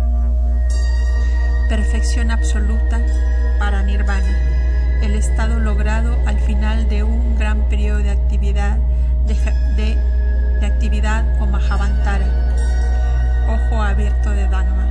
perfección 1.68 2.30
absoluta 2.30 3.00
para 3.58 3.82
nirvana, 3.82 5.00
el 5.02 5.14
estado 5.14 5.58
logrado 5.58 6.16
al 6.26 6.38
final 6.40 6.88
de 6.88 7.02
un 7.02 7.36
gran 7.36 7.68
periodo 7.68 7.98
de 7.98 8.10
actividad 8.10 8.78
de, 9.26 10.66
actividad 10.66 11.24
o 11.40 11.46
Mahavantara, 11.46 12.26
ojo 13.48 13.82
abierto 13.82 14.30
de 14.30 14.46
Dhamma, 14.48 14.86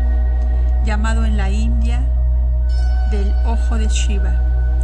llamado 0.86 1.25
en 1.25 1.38
la 1.38 1.49
India 1.49 2.01
del 3.10 3.34
ojo 3.45 3.77
de 3.77 3.88
Shiva. 3.88 4.34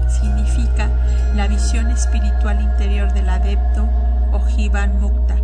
Significa 0.07 0.89
la 1.35 1.47
visión 1.47 1.89
espiritual 1.91 2.61
interior 2.61 3.11
del 3.13 3.27
adepto 3.29 3.87
o 4.37 4.45
Jivan 4.45 5.01
Mukta. 5.01 5.35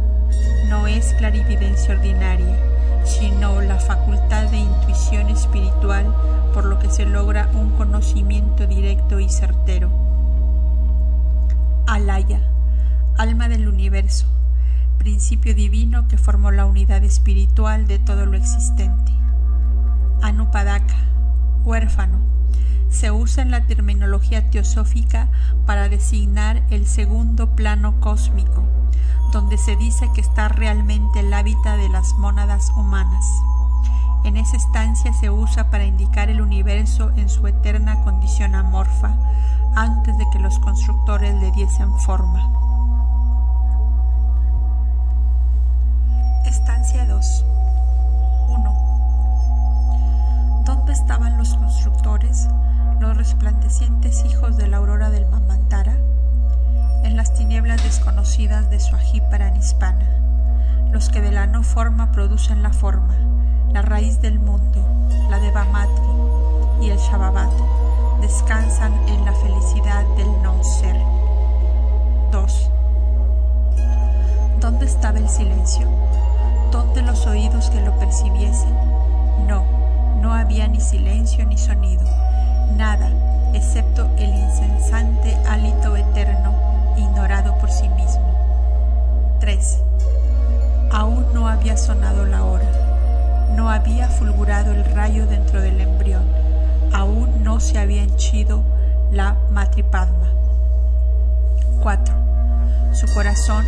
No 0.70 0.88
es 0.88 1.14
clarividencia 1.16 1.96
ordinaria, 1.96 2.56
sino 3.04 3.62
la 3.62 3.80
facultad 3.80 4.50
de 4.50 4.58
intuición 4.58 5.30
espiritual 5.30 6.06
por 6.54 6.66
lo 6.66 6.78
que 6.78 6.90
se 6.90 7.06
logra 7.06 7.50
un 7.54 7.72
conocimiento 7.72 8.68
directo 8.68 9.20
y 9.20 9.30
certero. 9.30 9.90
Alaya, 11.88 12.42
alma 13.18 13.50
del 13.50 13.68
universo, 13.68 14.28
principio 15.00 15.56
divino 15.56 16.08
que 16.08 16.18
formó 16.18 16.52
la 16.52 16.66
unidad 16.66 17.04
espiritual 17.04 17.88
de 17.88 17.98
todo 18.00 18.26
lo 18.28 18.38
existente. 18.38 19.12
Anupadaka, 20.22 20.96
huérfano, 21.64 22.20
se 22.90 23.10
usa 23.10 23.42
en 23.42 23.50
la 23.50 23.66
terminología 23.66 24.52
teosófica 24.52 25.28
para 25.66 25.90
designar 25.90 26.62
el 26.70 26.86
segundo 26.86 27.56
plano 27.56 28.00
cósmico, 28.00 28.64
donde 29.34 29.58
se 29.58 29.76
dice 29.76 30.10
que 30.14 30.22
está 30.22 30.48
realmente 30.48 31.22
el 31.22 31.34
hábitat 31.34 31.78
de 31.78 31.90
las 31.90 32.14
mónadas 32.14 32.72
humanas. 32.78 33.26
En 34.24 34.38
esa 34.38 34.56
estancia 34.56 35.12
se 35.12 35.32
usa 35.32 35.72
para 35.72 35.86
indicar 35.86 36.30
el 36.30 36.40
universo 36.40 37.10
en 37.18 37.28
su 37.28 37.48
eterna 37.48 38.00
condición 38.04 38.54
amorfa, 38.54 39.18
antes 39.76 40.16
de 40.18 40.26
que 40.32 40.38
los 40.38 40.60
constructores 40.60 41.34
le 41.42 41.52
diesen 41.52 41.92
forma. 42.02 42.48
Estancia 46.46 47.04
2 47.06 47.46
1. 48.50 50.64
¿Dónde 50.64 50.94
estaban 50.94 51.40
los 51.40 51.56
constructores, 51.56 52.50
los 53.00 53.18
resplandecientes 53.18 54.24
hijos 54.26 54.58
de 54.58 54.68
la 54.68 54.78
aurora 54.78 55.10
del 55.10 55.26
Mamantara? 55.26 55.98
En 57.04 57.18
las 57.18 57.34
tinieblas 57.34 57.84
desconocidas 57.84 58.70
de 58.70 58.80
su 58.80 58.96
hispana, 59.54 60.08
los 60.92 61.10
que 61.10 61.22
de 61.22 61.32
la 61.32 61.48
no 61.48 61.64
forma 61.64 62.12
producen 62.12 62.64
la 62.64 62.72
forma, 62.72 63.16
la 63.72 63.82
raíz 63.82 64.22
del 64.22 64.40
mundo, 64.40 64.80
la 65.30 65.40
de 65.40 65.52
Bamatri 65.52 66.06
y 66.82 66.90
el 66.90 66.98
Shababat 66.98 67.52
descansan 68.22 68.94
en 69.08 69.26
la 69.26 69.34
felicidad 69.34 70.06
del 70.16 70.30
no 70.42 70.64
ser. 70.64 70.96
2. 72.32 72.70
¿Dónde 74.60 74.86
estaba 74.86 75.20
el 75.20 75.28
silencio? 75.28 75.88
¿Dónde 76.72 77.02
los 77.02 77.28
oídos 77.28 77.70
que 77.70 77.82
lo 77.82 77.98
percibiesen? 78.00 78.74
No, 79.48 79.66
no 80.22 80.34
había 80.34 80.68
ni 80.68 80.80
silencio 80.80 81.46
ni 81.46 81.58
sonido, 81.58 82.06
nada, 82.78 83.10
excepto 83.54 84.10
el 84.18 84.34
incesante 84.34 85.36
hálito 85.48 85.96
eterno, 85.96 86.73
ignorado 86.98 87.58
por 87.58 87.72
sí 87.72 87.88
mismo. 87.90 89.38
3. 89.40 89.80
Aún 90.92 91.26
no 91.34 91.48
había 91.48 91.78
sonado 91.78 92.26
la 92.26 92.44
hora, 92.44 93.52
no 93.56 93.70
había 93.70 94.08
fulgurado 94.08 94.72
el 94.72 94.86
rayo 94.86 95.26
dentro 95.26 95.62
del 95.62 95.82
embrión 95.82 96.44
aún 96.94 97.44
no 97.44 97.60
se 97.60 97.80
había 97.80 98.04
henchido 98.04 98.64
la 99.12 99.36
matripadma. 99.52 100.32
4. 101.82 102.16
Su 102.94 103.12
corazón 103.14 103.66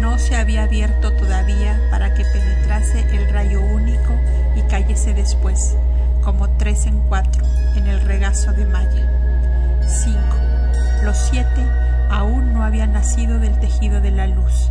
no 0.00 0.18
se 0.18 0.36
había 0.36 0.64
abierto 0.64 1.12
todavía 1.12 1.78
para 1.90 2.14
que 2.14 2.24
penetrase 2.24 3.00
el 3.14 3.28
rayo 3.30 3.60
único 3.60 4.14
y 4.56 4.62
cayese 4.62 5.12
después, 5.12 5.76
como 6.24 6.48
tres 6.56 6.86
en 6.86 6.98
cuatro, 7.08 7.44
en 7.76 7.86
el 7.86 8.00
regazo 8.00 8.52
de 8.52 8.64
Maya. 8.64 9.06
5. 9.86 10.18
Los 11.04 11.16
siete 11.18 11.62
aún 12.12 12.52
no 12.52 12.62
habían 12.62 12.92
nacido 12.92 13.38
del 13.38 13.58
tejido 13.58 14.00
de 14.00 14.10
la 14.10 14.26
luz. 14.26 14.70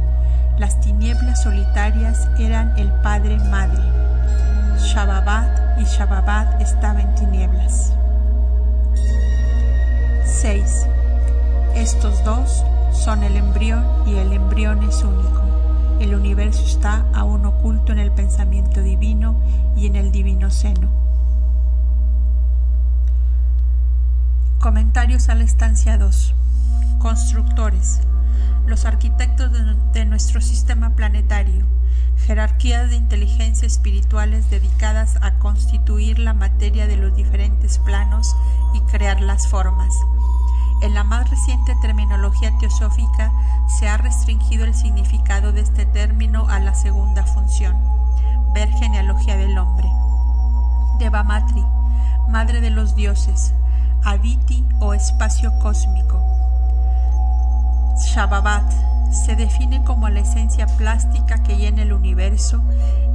Las 0.58 0.80
tinieblas 0.80 1.42
solitarias 1.42 2.30
eran 2.38 2.78
el 2.78 2.92
Padre 3.02 3.38
Madre. 3.50 3.82
Shababat 4.78 5.80
y 5.80 5.84
Shababat 5.86 6.62
estaba 6.62 7.02
en 7.02 7.16
tinieblas. 7.16 7.94
6. 10.26 10.88
Estos 11.76 12.24
dos 12.24 12.64
son 12.94 13.24
el 13.24 13.36
embrión 13.36 13.86
y 14.06 14.18
el 14.18 14.34
embrión 14.34 14.84
es 14.84 15.04
único. 15.04 15.42
El 16.00 16.14
universo 16.14 16.64
está 16.64 17.06
aún 17.14 17.46
oculto 17.46 17.92
en 17.92 18.00
el 18.00 18.12
pensamiento 18.12 18.82
divino 18.84 19.36
y 19.76 19.88
en 19.88 19.96
el 19.96 20.12
divino 20.12 20.52
seno. 20.52 20.90
Comentarios 24.60 25.30
a 25.30 25.36
la 25.36 25.44
estancia 25.44 25.98
2. 25.98 26.36
Constructores. 27.02 28.02
Los 28.66 28.86
arquitectos 28.86 29.52
de, 29.94 30.06
nuestro 30.06 30.40
sistema 30.40 30.96
planetario. 30.96 31.66
Jerarquías 32.26 32.90
de 32.90 32.96
inteligencia 32.96 33.66
espirituales 33.66 34.50
dedicadas 34.50 35.18
a 35.22 35.40
constituir 35.40 36.20
la 36.20 36.34
materia 36.34 36.88
de 36.88 36.98
los 36.98 37.16
diferentes 37.16 37.80
planos 37.80 38.36
y 38.74 38.80
crear 38.82 39.20
las 39.22 39.48
formas 39.48 39.94
en 40.82 40.96
la 40.96 41.04
más 41.04 41.30
reciente 41.30 41.76
terminología 41.76 42.52
teosófica 42.60 43.32
se 43.68 43.88
ha 43.88 43.98
restringido 43.98 44.66
el 44.66 44.74
significado 44.74 45.52
de 45.52 45.62
este 45.62 45.86
término 45.86 46.50
a 46.50 46.60
la 46.60 46.74
segunda 46.74 47.24
función, 47.24 47.78
ver 48.54 48.70
genealogía 48.72 49.38
del 49.38 49.58
hombre. 49.60 49.88
Devamatri, 50.98 51.64
madre 52.30 52.62
de 52.62 52.72
los 52.72 52.96
dioses, 52.96 53.54
Aditi 54.04 54.66
o 54.80 54.96
espacio 54.96 55.52
cósmico. 55.60 56.41
Shababat 57.98 58.72
se 59.12 59.36
define 59.36 59.84
como 59.84 60.10
la 60.10 60.22
esencia 60.22 60.68
plástica 60.68 61.44
que 61.44 61.58
llena 61.58 61.84
el 61.84 61.94
universo, 61.94 62.62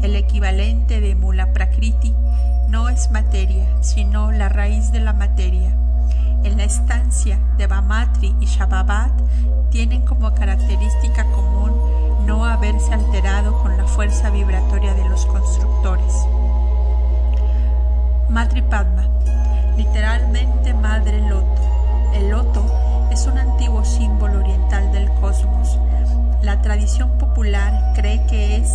el 0.02 0.16
equivalente 0.16 1.00
de 1.00 1.14
Mula 1.14 1.52
Prakriti, 1.52 2.14
no 2.68 2.88
es 2.88 3.10
materia, 3.10 3.66
sino 3.80 4.32
la 4.32 4.48
raíz 4.48 4.92
de 4.92 5.00
la 5.00 5.12
materia 5.12 5.74
en 6.46 6.56
la 6.58 6.64
estancia 6.64 7.40
de 7.58 7.66
Bamatri 7.66 8.34
y 8.40 8.46
Shababat 8.46 9.10
tienen 9.70 10.02
como 10.02 10.32
característica 10.32 11.24
común 11.24 11.72
no 12.24 12.44
haberse 12.44 12.94
alterado 12.94 13.60
con 13.62 13.76
la 13.76 13.84
fuerza 13.84 14.30
vibratoria 14.30 14.94
de 14.94 15.08
los 15.08 15.26
constructores. 15.26 16.14
Madri 18.28 18.62
Padma, 18.62 19.08
literalmente 19.76 20.72
Madre 20.74 21.20
Loto. 21.28 21.65
La 26.56 26.62
tradición 26.62 27.10
popular 27.18 27.92
cree 27.94 28.24
que 28.26 28.56
es 28.56 28.72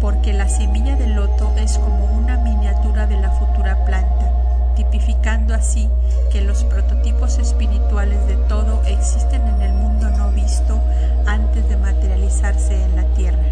porque 0.00 0.32
la 0.32 0.48
semilla 0.48 0.94
del 0.94 1.14
loto 1.14 1.52
es 1.56 1.76
como 1.76 2.04
una 2.04 2.36
miniatura 2.38 3.08
de 3.08 3.20
la 3.20 3.30
futura 3.32 3.84
planta 3.84 4.32
tipificando 4.76 5.52
así 5.52 5.90
que 6.30 6.40
los 6.40 6.62
prototipos 6.62 7.38
espirituales 7.38 8.24
de 8.28 8.36
todo 8.48 8.82
existen 8.84 9.42
en 9.42 9.62
el 9.62 9.72
mundo 9.72 10.08
no 10.10 10.30
visto 10.30 10.80
antes 11.26 11.68
de 11.68 11.76
materializarse 11.76 12.84
en 12.84 12.94
la 12.94 13.02
tierra. 13.14 13.42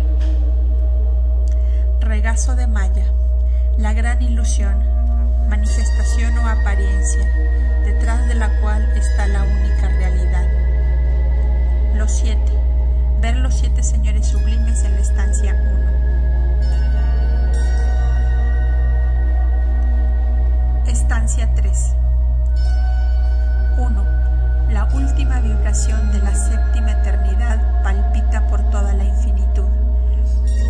Regazo 2.00 2.54
de 2.54 2.68
Maya, 2.68 3.04
la 3.76 3.92
gran 3.92 4.22
ilusión, 4.22 4.78
manifestación 5.48 6.38
o 6.38 6.48
apariencia, 6.48 7.28
detrás 7.84 8.28
de 8.28 8.36
la 8.36 8.60
cual 8.60 8.88
está 8.96 9.26
la 9.26 9.42
única 9.42 9.88
realidad. 9.88 10.46
Los 11.96 12.12
siete, 12.12 12.55
ver 13.26 13.36
los 13.38 13.54
siete 13.54 13.82
señores 13.82 14.28
sublimes 14.28 14.84
en 14.84 14.92
la 14.92 15.00
estancia 15.00 15.52
1. 20.84 20.86
Estancia 20.86 21.52
3. 21.56 21.94
1. 23.78 24.04
La 24.70 24.84
última 24.94 25.40
vibración 25.40 26.12
de 26.12 26.20
la 26.20 26.32
séptima 26.36 26.92
eternidad 26.92 27.82
palpita 27.82 28.46
por 28.46 28.62
toda 28.70 28.94
la 28.94 29.02
infinitud. 29.02 29.66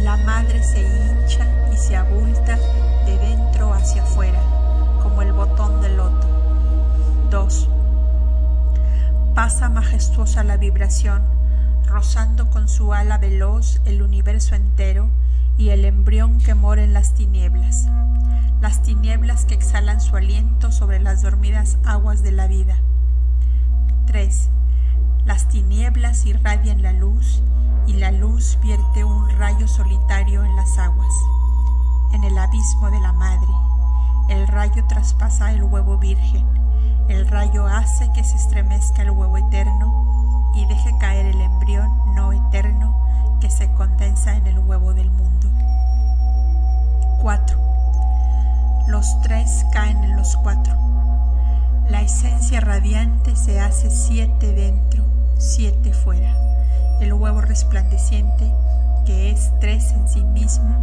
La 0.02 0.16
madre 0.16 0.62
se 0.62 0.80
hincha 0.80 1.44
y 1.74 1.76
se 1.76 1.94
abulta 1.94 2.56
de 3.04 3.18
dentro 3.18 3.74
hacia 3.74 4.02
afuera, 4.02 4.40
como 5.02 5.20
el 5.20 5.34
botón 5.34 5.82
del 5.82 5.98
loto. 5.98 6.26
2. 7.28 7.68
Pasa 9.34 9.68
majestuosa 9.68 10.42
la 10.42 10.56
vibración, 10.56 11.35
rozando 11.86 12.50
con 12.50 12.68
su 12.68 12.92
ala 12.92 13.18
veloz 13.18 13.80
el 13.84 14.02
universo 14.02 14.54
entero 14.54 15.08
y 15.56 15.70
el 15.70 15.84
embrión 15.84 16.38
que 16.38 16.54
mora 16.54 16.84
en 16.84 16.92
las 16.92 17.14
tinieblas 17.14 17.88
las 18.60 18.82
tinieblas 18.82 19.44
que 19.44 19.54
exhalan 19.54 20.00
su 20.00 20.16
aliento 20.16 20.72
sobre 20.72 20.98
las 20.98 21.22
dormidas 21.22 21.76
aguas 21.84 22.22
de 22.22 22.32
la 22.32 22.46
vida. 22.46 22.78
3. 24.06 24.48
Las 25.24 25.48
tinieblas 25.48 26.24
irradian 26.24 26.82
la 26.82 26.92
luz 26.92 27.42
y 27.86 27.94
la 27.94 28.10
luz 28.10 28.58
vierte 28.62 29.04
un 29.04 29.28
rayo 29.38 29.68
solitario 29.68 30.42
en 30.42 30.56
las 30.56 30.78
aguas, 30.78 31.12
en 32.12 32.24
el 32.24 32.36
abismo 32.38 32.90
de 32.90 33.00
la 33.00 33.12
madre. 33.12 33.52
El 34.28 34.48
rayo 34.48 34.84
traspasa 34.88 35.52
el 35.52 35.62
huevo 35.62 35.98
virgen, 35.98 36.46
el 37.08 37.28
rayo 37.28 37.66
hace 37.66 38.10
que 38.14 38.24
se 38.24 38.36
estremezca 38.36 39.02
el 39.02 39.10
huevo 39.10 39.36
eterno 39.36 40.15
y 40.56 40.66
deje 40.66 40.96
caer 40.98 41.26
el 41.26 41.40
embrión 41.40 42.14
no 42.14 42.32
eterno 42.32 43.38
que 43.40 43.50
se 43.50 43.70
condensa 43.74 44.36
en 44.36 44.46
el 44.46 44.58
huevo 44.58 44.94
del 44.94 45.10
mundo. 45.10 45.48
4 47.22 47.66
los 48.86 49.20
tres 49.20 49.66
caen 49.72 50.04
en 50.04 50.16
los 50.16 50.36
cuatro. 50.36 50.74
La 51.88 52.02
esencia 52.02 52.60
radiante 52.60 53.34
se 53.34 53.60
hace 53.60 53.90
siete 53.90 54.52
dentro, 54.52 55.04
siete 55.38 55.92
fuera. 55.92 56.32
El 57.00 57.12
huevo 57.12 57.40
resplandeciente 57.40 58.52
que 59.04 59.30
es 59.30 59.52
tres 59.60 59.90
en 59.90 60.08
sí 60.08 60.22
mismo, 60.22 60.74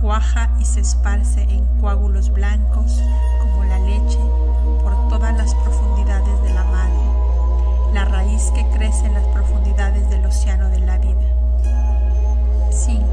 cuaja 0.00 0.50
y 0.58 0.64
se 0.64 0.80
esparce 0.80 1.42
en 1.42 1.64
coágulos 1.80 2.30
blancos 2.30 3.00
como 3.40 3.64
la 3.64 3.78
leche 3.78 4.18
la 7.98 8.04
raíz 8.04 8.52
que 8.54 8.64
crece 8.68 9.06
en 9.06 9.14
las 9.14 9.26
profundidades 9.26 10.08
del 10.08 10.24
océano 10.24 10.68
de 10.68 10.78
la 10.78 10.98
vida. 10.98 11.26
5. 12.70 13.04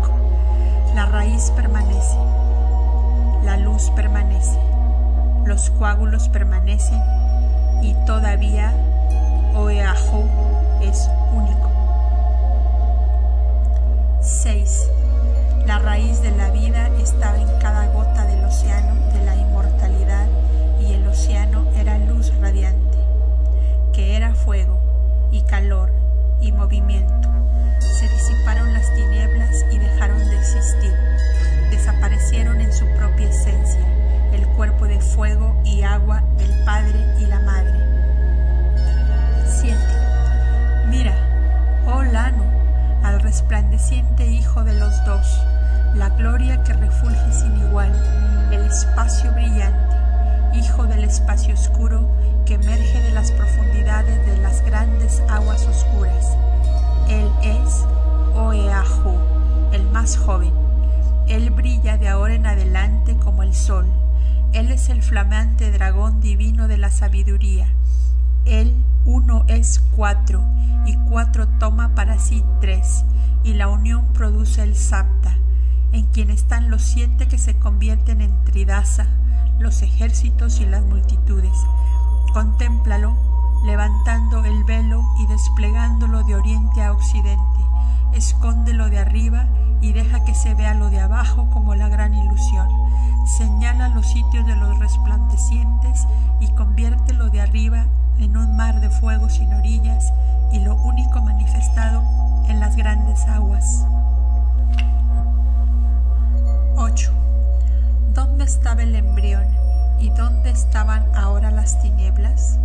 La 0.93 1.08
raíz 1.08 1.52
permanece, 1.56 2.15
la 3.43 3.58
luz 3.58 3.89
permanece, 3.95 4.60
los 5.43 5.71
coágulos 5.71 6.30
permanecen 6.30 7.02
y 7.82 7.95
todavía 8.06 8.76
Oeahu 9.56 10.30
es 10.84 11.10
único. 11.34 11.71
6. 14.21 14.91
La 15.65 15.80
raíz 15.80 16.21
de 16.21 16.30
la 16.30 16.52
vida 16.52 16.89
estaba 17.02 17.38
en 17.38 17.60
cada 17.60 17.88
gota 17.88 18.24
del 18.28 18.45
océano 18.45 18.93
de 19.13 19.26
la 19.26 19.36
inmortalidad 19.36 20.28
y 20.80 20.93
el 20.93 21.08
océano 21.08 21.65
era 21.76 21.98
luz 21.98 22.32
radiante, 22.39 22.85
que 23.95 24.17
era 24.17 24.36
fuego 24.36 24.77
y 25.31 25.41
calor 25.43 25.89
y 26.41 26.51
movimiento. 26.51 27.29
Se 27.79 28.10
disiparon 28.10 28.73
las 28.73 28.93
tinieblas 28.93 29.63
y 29.71 29.77
dejaron 29.77 30.19
de 30.19 30.38
existir. 30.38 30.93
Desaparecieron 31.71 32.60
en 32.60 32.73
su 32.73 32.86
propia 32.97 33.29
esencia 33.29 33.86
el 34.34 34.45
cuerpo 34.47 34.86
de 34.86 34.99
fuego 34.99 35.55
y 35.63 35.84
agua 35.84 36.21
del 36.38 36.51
Padre 36.65 36.99
y 37.21 37.25
la 37.25 37.39
Madre. 37.39 37.79
7. 39.45 39.77
Mira, 40.89 41.15
oh 41.88 42.03
Lano, 42.03 42.43
al 43.01 43.21
resplandeciente 43.21 44.27
Hijo 44.27 44.65
de 44.65 44.73
los 44.73 45.05
dos, 45.05 45.41
la 45.95 46.10
gloria 46.10 46.62
que 46.63 46.73
refulge 46.73 47.31
sin 47.31 47.55
igual, 47.60 47.93
el 48.51 48.65
espacio 48.65 49.31
brillante, 49.31 49.85
Hijo 50.58 50.86
del 50.86 51.04
espacio 51.04 51.54
oscuro 51.54 52.10
que 52.46 52.54
emerge 52.54 53.02
de 53.02 53.12
las 53.12 53.32
profundidades 53.32 54.26
de 54.26 54.38
las 54.38 54.63
grandes 54.65 55.22
aguas 55.30 55.65
oscuras. 55.68 56.38
Él 57.10 57.30
es 57.44 57.86
Oeahu, 58.36 59.18
el 59.74 59.84
más 59.91 60.18
joven. 60.18 60.54
Él 61.28 61.50
brilla 61.50 61.98
de 61.98 62.08
ahora 62.08 62.36
en 62.36 62.46
adelante 62.46 63.18
como 63.18 63.44
el 63.44 63.54
sol. 63.54 63.86
Él 64.54 64.72
es 64.72 64.89
el 64.89 65.02
flamante 65.02 65.72
dragón 65.72 66.22
divino 66.22 66.68
de 66.68 66.78
la 66.78 66.89
sabiduría. 66.89 67.68
Él 68.46 68.74
uno 69.06 69.44
es 69.48 69.82
cuatro, 69.96 70.44
y 70.86 70.96
cuatro 71.10 71.48
toma 71.60 71.96
para 71.96 72.18
sí 72.18 72.44
tres, 72.62 73.04
y 73.44 73.54
la 73.54 73.68
unión 73.68 74.06
produce 74.13 74.63
el 74.63 74.76
sapta, 74.76 75.36
en 75.91 76.06
quien 76.08 76.30
están 76.30 76.70
los 76.70 76.82
siete 76.82 77.28
que 77.28 77.38
se 77.38 77.56
convierten 77.56 78.22
en 78.22 78.44
tridasa, 78.46 79.08
los 79.60 79.82
ejércitos 79.82 80.60
y 80.60 80.65
las 80.65 80.84
multitudes. 80.84 81.58
Contémplalo, 82.34 83.13
levantando 83.65 84.44
el 84.46 84.63
velo 84.63 85.04
y 85.20 85.28
desplegándolo 85.28 86.24
de 86.24 86.36
oriente 86.36 86.84
a 86.84 86.91
occidente. 86.91 87.60
Escóndelo 88.13 88.89
de 88.89 89.00
arriba 89.00 89.48
y 89.82 89.94
deja 89.94 90.24
que 90.24 90.36
se 90.36 90.54
vea 90.54 90.74
lo 90.74 90.89
de 90.89 91.00
abajo 91.00 91.50
como 91.52 91.76
la 91.76 91.89
gran 91.89 92.13
ilusión. 92.13 92.68
Señala 93.26 93.89
los 93.89 94.08
sitios 94.08 94.46
de 94.46 94.56
los 94.56 94.78
resplandecientes 94.80 96.06
y 96.39 96.48
conviértelo 96.50 97.30
de 97.30 97.41
arriba 97.41 97.86
en 98.20 98.38
un 98.38 98.56
mar 98.56 98.80
de 98.82 98.89
fuego 98.89 99.30
sin 99.30 99.54
orillas 99.54 100.13
y 100.52 100.60
lo 100.60 100.76
único 100.76 101.22
manifestado 101.22 102.04
en 102.48 102.60
las 102.60 102.76
grandes 102.76 103.26
aguas. 103.28 103.86
8. 106.78 107.24
¿Dónde 108.15 108.45
estaba 108.45 108.82
el 108.82 108.95
embrión 108.95 109.45
y 109.99 110.10
dónde 110.10 110.49
estaban 110.49 111.06
ahora 111.13 111.51
las 111.51 111.82
tinieblas? 111.82 112.58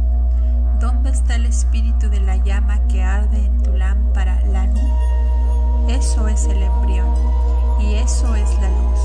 ¿Dónde 0.79 1.11
está 1.11 1.35
el 1.35 1.45
espíritu 1.45 2.09
de 2.09 2.21
la 2.21 2.37
llama 2.37 2.79
que 2.87 3.03
arde 3.03 3.47
en 3.47 3.61
tu 3.61 3.73
lámpara, 3.73 4.41
la 4.47 4.69
Eso 5.89 6.29
es 6.29 6.45
el 6.45 6.63
embrión 6.63 7.13
y 7.81 7.95
eso 7.97 8.33
es 8.37 8.49
la 8.61 8.69
luz, 8.69 9.01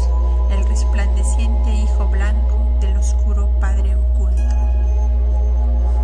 el 0.52 0.68
resplandeciente 0.68 1.74
Hijo 1.74 2.08
blanco 2.10 2.78
del 2.80 2.96
oscuro 2.96 3.50
Padre 3.60 3.96
oculto. 3.96 4.56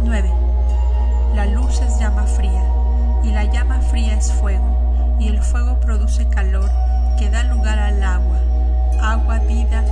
9. 0.04 0.32
La 1.36 1.46
luz 1.46 1.80
es 1.82 2.00
llama 2.00 2.24
fría, 2.24 2.64
y 3.24 3.30
la 3.30 3.44
llama 3.44 3.80
fría 3.92 4.16
es 4.16 4.34
fuego, 4.34 5.18
y 5.20 5.28
el 5.28 5.40
fuego 5.40 5.80
produce 5.80 6.28
calor 6.30 6.72
que 7.20 7.30
da 7.30 7.44
lugar 7.44 7.78
al 7.78 8.02
agua, 8.04 8.40
agua 9.00 9.38
vida 9.38 9.84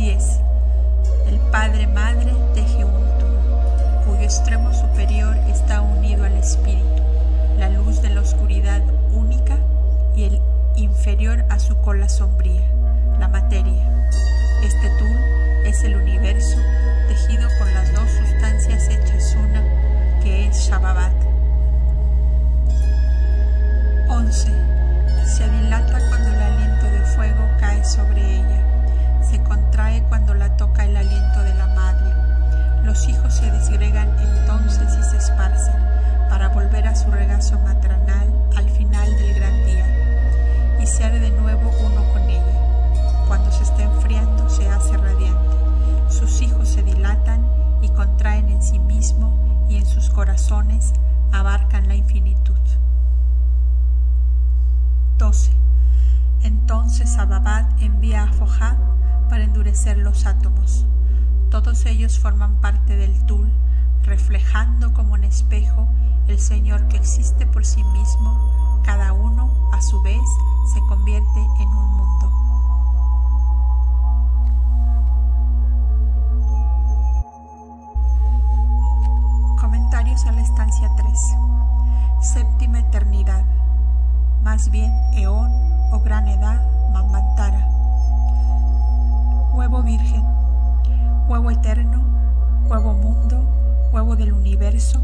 10. 0.00 0.40
El 1.26 1.38
Padre 1.52 1.86
Madre 1.86 2.32
teje 2.54 2.86
un 2.86 3.04
túnel, 3.18 4.06
cuyo 4.06 4.22
extremo 4.22 4.72
superior 4.72 5.36
está 5.46 5.82
unido 5.82 6.24
al 6.24 6.32
espíritu, 6.38 7.02
la 7.58 7.68
luz 7.68 8.00
de 8.00 8.08
la 8.08 8.22
oscuridad 8.22 8.80
única 9.12 9.58
y 10.16 10.24
el 10.24 10.40
inferior 10.76 11.44
a 11.50 11.58
su 11.58 11.76
cola 11.82 12.08
sombría, 12.08 12.62
la 13.18 13.28
materia. 13.28 14.08
Este 14.62 14.88
tul 14.98 15.18
es 15.66 15.84
el 15.84 15.96
universo 15.96 16.56
tejido 17.06 17.46
con 17.58 17.74
las 17.74 17.92
dos 17.92 18.10
sustancias 18.10 18.88
hechas 18.88 19.36
una, 19.38 19.62
que 20.22 20.46
es 20.46 20.56
Shababat. 20.56 21.12
11. 24.08 24.79
Regazo 37.40 37.58
maternal 37.60 38.28
al 38.54 38.68
final 38.68 39.16
del 39.16 39.34
gran 39.34 39.64
día 39.64 40.78
y 40.78 40.86
ser 40.86 41.18
de 41.18 41.30
nuevo 41.30 41.70
uno 41.80 42.12
con 42.12 42.28
ella. 42.28 43.24
Cuando 43.28 43.50
se 43.50 43.62
está 43.62 43.82
enfriando 43.82 44.50
se 44.50 44.68
hace 44.68 44.94
radiante. 44.98 45.56
Sus 46.10 46.42
hijos 46.42 46.68
se 46.68 46.82
dilatan 46.82 47.42
y 47.80 47.88
contraen 47.88 48.50
en 48.50 48.62
sí 48.62 48.78
mismo 48.78 49.66
y 49.70 49.76
en 49.76 49.86
sus 49.86 50.10
corazones 50.10 50.92
abarcan 51.32 51.88
la 51.88 51.94
infinitud. 51.94 52.58
12. 55.16 55.50
Entonces 56.42 57.16
Ababat 57.16 57.80
envía 57.80 58.24
a 58.24 58.32
Fojá 58.34 58.76
para 59.30 59.44
endurecer 59.44 59.96
los 59.96 60.26
átomos. 60.26 60.84
Todos 61.50 61.86
ellos 61.86 62.18
forman 62.18 62.56
parte 62.56 62.96
del 62.96 63.24
tul, 63.24 63.50
reflejando 64.10 64.92
como 64.92 65.14
un 65.14 65.22
espejo 65.22 65.86
el 66.26 66.40
Señor 66.40 66.88
que 66.88 66.96
existe 66.96 67.46
por 67.46 67.64
sí 67.64 67.84
mismo, 67.84 68.80
cada 68.82 69.12
uno 69.12 69.70
a 69.72 69.80
su 69.80 70.02
vez 70.02 70.20
se 70.74 70.80
convierte 70.88 71.38
en 71.60 71.68
un 71.68 71.96
mundo. 71.96 72.30
Comentarios 79.60 80.26
a 80.26 80.32
la 80.32 80.40
estancia 80.40 80.90
3. 80.96 81.36
Séptima 82.20 82.80
eternidad, 82.80 83.44
más 84.42 84.72
bien 84.72 84.92
eón 85.14 85.52
o 85.92 86.00
gran 86.00 86.26
edad, 86.26 86.60
mamantara. 86.92 87.64
Huevo 89.52 89.84
virgen, 89.84 90.24
huevo 91.28 91.52
eterno, 91.52 92.02
huevo 92.68 92.92
mundo, 92.94 93.59
huevo 93.92 94.14
del 94.14 94.32
universo, 94.32 95.00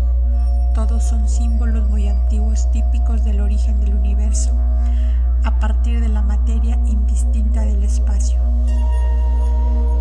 todos 0.75 1.03
son 1.03 1.29
símbolos 1.29 1.88
muy 1.90 2.09
antiguos 2.09 2.70
típicos 2.70 3.25
del 3.25 3.40
origen 3.40 3.81
del 3.81 3.94
universo 3.94 4.53
a 5.44 5.59
partir 5.59 6.01
de 6.01 6.09
la 6.09 6.22
materia 6.22 6.79
indistinta 6.87 7.62
del 7.62 7.83
espacio. 7.83 8.38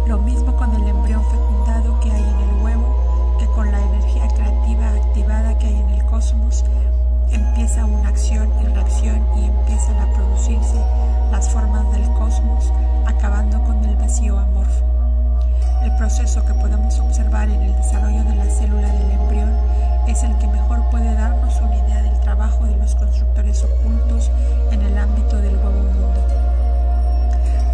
Lo 0.07 0.19
mismo 0.19 0.55
con 0.55 0.73
el 0.75 0.87
embrión 0.87 1.23
fecundado 1.23 1.99
que 1.99 2.11
hay 2.11 2.21
en 2.21 2.49
el 2.49 2.63
huevo, 2.63 3.37
que 3.39 3.47
con 3.47 3.71
la 3.71 3.81
energía 3.81 4.27
creativa 4.27 4.89
activada 4.89 5.57
que 5.57 5.67
hay 5.67 5.81
en 5.81 5.89
el 5.89 6.05
cosmos, 6.05 6.63
empieza 7.31 7.85
una 7.85 8.09
acción 8.09 8.49
y 8.61 8.65
reacción 8.65 9.25
y 9.35 9.45
empiezan 9.45 9.97
a 9.97 10.13
producirse 10.13 10.79
las 11.31 11.49
formas 11.49 11.91
del 11.91 12.03
cosmos, 12.13 12.71
acabando 13.07 13.63
con 13.63 13.83
el 13.83 13.95
vacío 13.95 14.37
amorfo. 14.37 14.85
El 15.83 15.95
proceso 15.97 16.45
que 16.45 16.53
podemos 16.53 16.99
observar 16.99 17.49
en 17.49 17.61
es 20.15 20.23
el 20.23 20.37
que 20.37 20.47
mejor 20.47 20.81
puede 20.91 21.13
darnos 21.13 21.59
una 21.59 21.75
idea 21.75 22.01
del 22.01 22.17
trabajo 22.21 22.65
de 22.65 22.77
los 22.77 22.95
constructores 22.95 23.65
ocultos 23.65 24.31
en 24.71 24.81
el 24.81 24.97
ámbito 24.97 25.35
del 25.41 25.55
nuevo 25.55 25.71
mundo. 25.71 26.25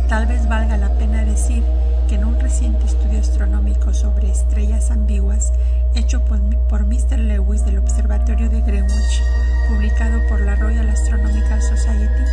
Tal 0.10 0.26
vez 0.26 0.48
valga 0.48 0.76
la 0.78 0.90
pena 0.90 1.24
decir 1.24 1.64
que 2.10 2.16
en 2.16 2.26
un 2.26 2.40
reciente 2.40 2.88
estudio 2.88 3.20
astronómico 3.20 3.94
sobre 3.94 4.32
estrellas 4.32 4.90
ambiguas 4.90 5.54
hecho 5.94 6.24
por, 6.24 6.84
Mr. 6.84 7.20
Lewis 7.20 7.64
del 7.64 7.78
Observatorio 7.78 8.50
de 8.50 8.62
Greenwich, 8.62 9.22
publicado 9.70 10.20
por 10.28 10.42
la 10.42 10.56
Royal 10.56 10.90
Astronomical 10.90 11.62
Society, 11.62 12.24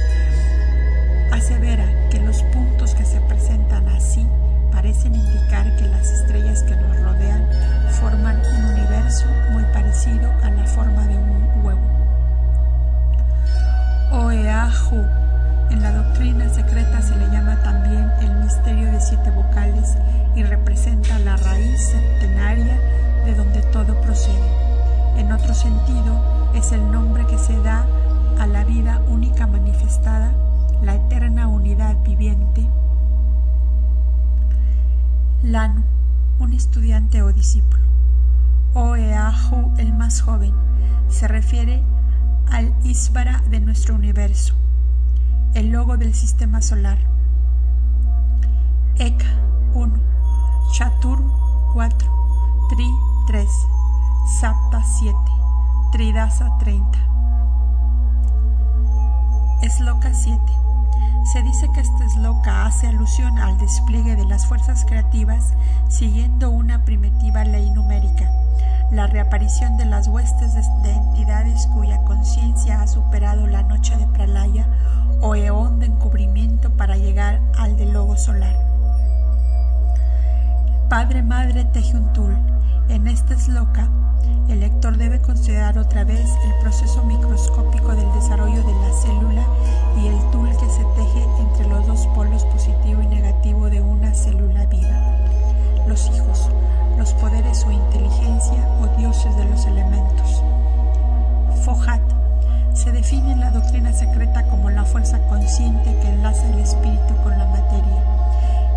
asevera 1.32 1.84
que 2.08 2.18
los 2.20 2.42
puntos 2.44 2.94
que 2.94 3.04
se 3.04 3.20
presentan 3.20 3.86
así 3.88 4.26
parecen 4.78 5.12
indicar 5.12 5.74
que 5.74 5.88
las 5.88 6.08
estrellas 6.08 6.62
que 6.62 6.76
nos 6.76 6.96
rodean 7.00 7.44
forman 8.00 8.36
un 8.36 8.64
universo 8.76 9.26
muy 9.50 9.64
parecido 9.72 10.30
a 10.44 10.50
la 10.50 10.64
forma 10.66 11.04
de 11.08 11.16
un 11.16 11.64
huevo. 11.64 11.80
Oeahu 14.12 15.04
en 15.70 15.82
la 15.82 15.90
doctrina 15.90 16.48
secreta 16.48 17.02
se 17.02 17.16
le 17.16 17.26
llama 17.26 17.60
también 17.64 18.08
el 18.20 18.36
misterio 18.36 18.92
de 18.92 19.00
siete 19.00 19.32
vocales 19.32 19.96
y 20.36 20.44
representa 20.44 21.18
la 21.18 21.36
raíz 21.36 21.90
centenaria 21.90 22.78
de 23.24 23.34
donde 23.34 23.62
todo 23.72 24.00
procede. 24.00 24.48
En 25.16 25.32
otro 25.32 25.54
sentido, 25.54 26.52
es 26.54 26.70
el 26.70 26.88
nombre 26.92 27.26
que 27.26 27.38
se 27.38 27.60
da 27.62 27.84
a 28.38 28.46
la 28.46 28.62
vida 28.62 29.00
única 29.08 29.48
manifestada, 29.48 30.30
la 30.82 30.94
eterna 30.94 31.48
unidad 31.48 31.96
viviente. 32.04 32.64
Lanu, 35.42 35.82
un 36.40 36.52
estudiante 36.52 37.22
o 37.22 37.32
discípulo. 37.32 37.82
Oeahu, 38.74 39.74
el 39.78 39.92
más 39.92 40.20
joven, 40.20 40.52
se 41.08 41.28
refiere 41.28 41.82
al 42.50 42.74
Isvara 42.84 43.42
de 43.50 43.60
nuestro 43.60 43.94
universo 43.94 44.54
el 45.54 45.70
logo 45.70 45.96
del 45.96 46.14
sistema 46.14 46.60
solar. 46.60 46.98
Eka 48.96 49.26
1, 49.74 49.92
Chatur 50.72 51.22
4, 51.72 52.68
Tri 52.68 52.88
3, 53.26 53.48
Sapta 54.40 54.82
7, 54.84 55.16
Tridasa 55.92 56.56
30. 56.58 56.98
Esloka 59.62 60.12
7. 60.12 60.67
Se 61.32 61.42
dice 61.42 61.68
que 61.74 61.80
este 61.80 62.04
esloka 62.04 62.66
hace 62.66 62.86
alusión 62.86 63.38
al 63.38 63.58
despliegue 63.58 64.16
de 64.16 64.24
las 64.24 64.46
fuerzas 64.46 64.84
creativas 64.86 65.52
siguiendo 65.88 66.50
una 66.50 66.84
primitiva 66.84 67.44
ley 67.44 67.70
numérica, 67.70 68.30
la 68.90 69.06
reaparición 69.06 69.76
de 69.76 69.84
las 69.84 70.08
huestes 70.08 70.54
de 70.54 70.92
entidades 70.92 71.66
cuya 71.66 72.02
conciencia 72.04 72.80
ha 72.80 72.86
superado 72.86 73.46
la 73.46 73.62
noche 73.62 73.96
de 73.96 74.06
Pralaya 74.06 74.66
o 75.20 75.34
eón 75.34 75.80
de 75.80 75.86
encubrimiento 75.86 76.70
para 76.70 76.96
llegar 76.96 77.40
al 77.58 77.76
de 77.76 77.86
logo 77.86 78.16
solar. 78.16 78.77
Padre 80.88 81.22
Madre 81.22 81.66
Tejuntul, 81.66 82.34
en 82.88 83.08
esta 83.08 83.34
esloca, 83.34 83.90
el 84.48 84.60
lector 84.60 84.96
debe 84.96 85.20
considerar 85.20 85.76
otra 85.76 86.02
vez 86.04 86.30
el 86.46 86.54
proceso 86.62 87.04
microscópico 87.04 87.94
del 87.94 88.10
desarrollo 88.14 88.62
de 88.62 88.72
la 88.72 88.92
célula 88.94 89.42
y 90.02 90.06
el 90.06 90.30
tul 90.30 90.48
que 90.48 90.70
se 90.70 90.82
teje 90.96 91.24
entre 91.40 91.68
los 91.68 91.86
dos 91.86 92.06
polos 92.14 92.42
positivo 92.46 93.02
y 93.02 93.06
negativo 93.06 93.68
de 93.68 93.82
una 93.82 94.14
célula 94.14 94.64
viva. 94.64 95.14
Los 95.86 96.06
hijos, 96.06 96.48
los 96.96 97.12
poderes 97.12 97.66
o 97.66 97.70
inteligencia 97.70 98.66
o 98.80 98.86
dioses 98.98 99.36
de 99.36 99.44
los 99.44 99.66
elementos. 99.66 100.42
Fohat, 101.64 102.00
se 102.72 102.92
define 102.92 103.32
en 103.32 103.40
la 103.40 103.50
doctrina 103.50 103.92
secreta 103.92 104.42
como 104.44 104.70
la 104.70 104.86
fuerza 104.86 105.18
consciente 105.28 105.94
que 106.00 106.08
enlaza 106.08 106.48
el 106.48 106.60
espíritu 106.60 107.14
con 107.22 107.38
la 107.38 107.44
materia. 107.44 108.02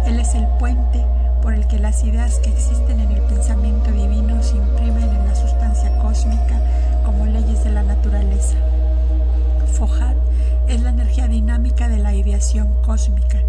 Él 0.06 0.19
es 0.19 0.36
el 0.36 0.45
puente 0.60 1.06
por 1.42 1.54
el 1.54 1.68
que 1.68 1.80
las 1.80 2.04
ideas 2.04 2.40
que 2.40 2.50
existen 2.50 3.00
en 3.00 3.12
el 3.12 3.22
pensamiento 3.24 3.92
divino 3.92 4.42
se 4.44 4.58
imprimen 4.58 5.10
en 5.10 5.28
la 5.28 5.36
sustancia 5.36 5.98
cósmica 6.00 6.60
como 7.04 7.26
leyes 7.26 7.64
de 7.64 7.72
la 7.72 7.84
naturaleza. 7.84 8.58
Fojat 9.74 10.16
es 10.68 10.82
la 10.82 10.90
energía 10.90 11.28
dinámica 11.28 11.90
de 11.90 11.98
la 11.98 12.14
ideación 12.14 12.68
cósmica. 12.84 13.40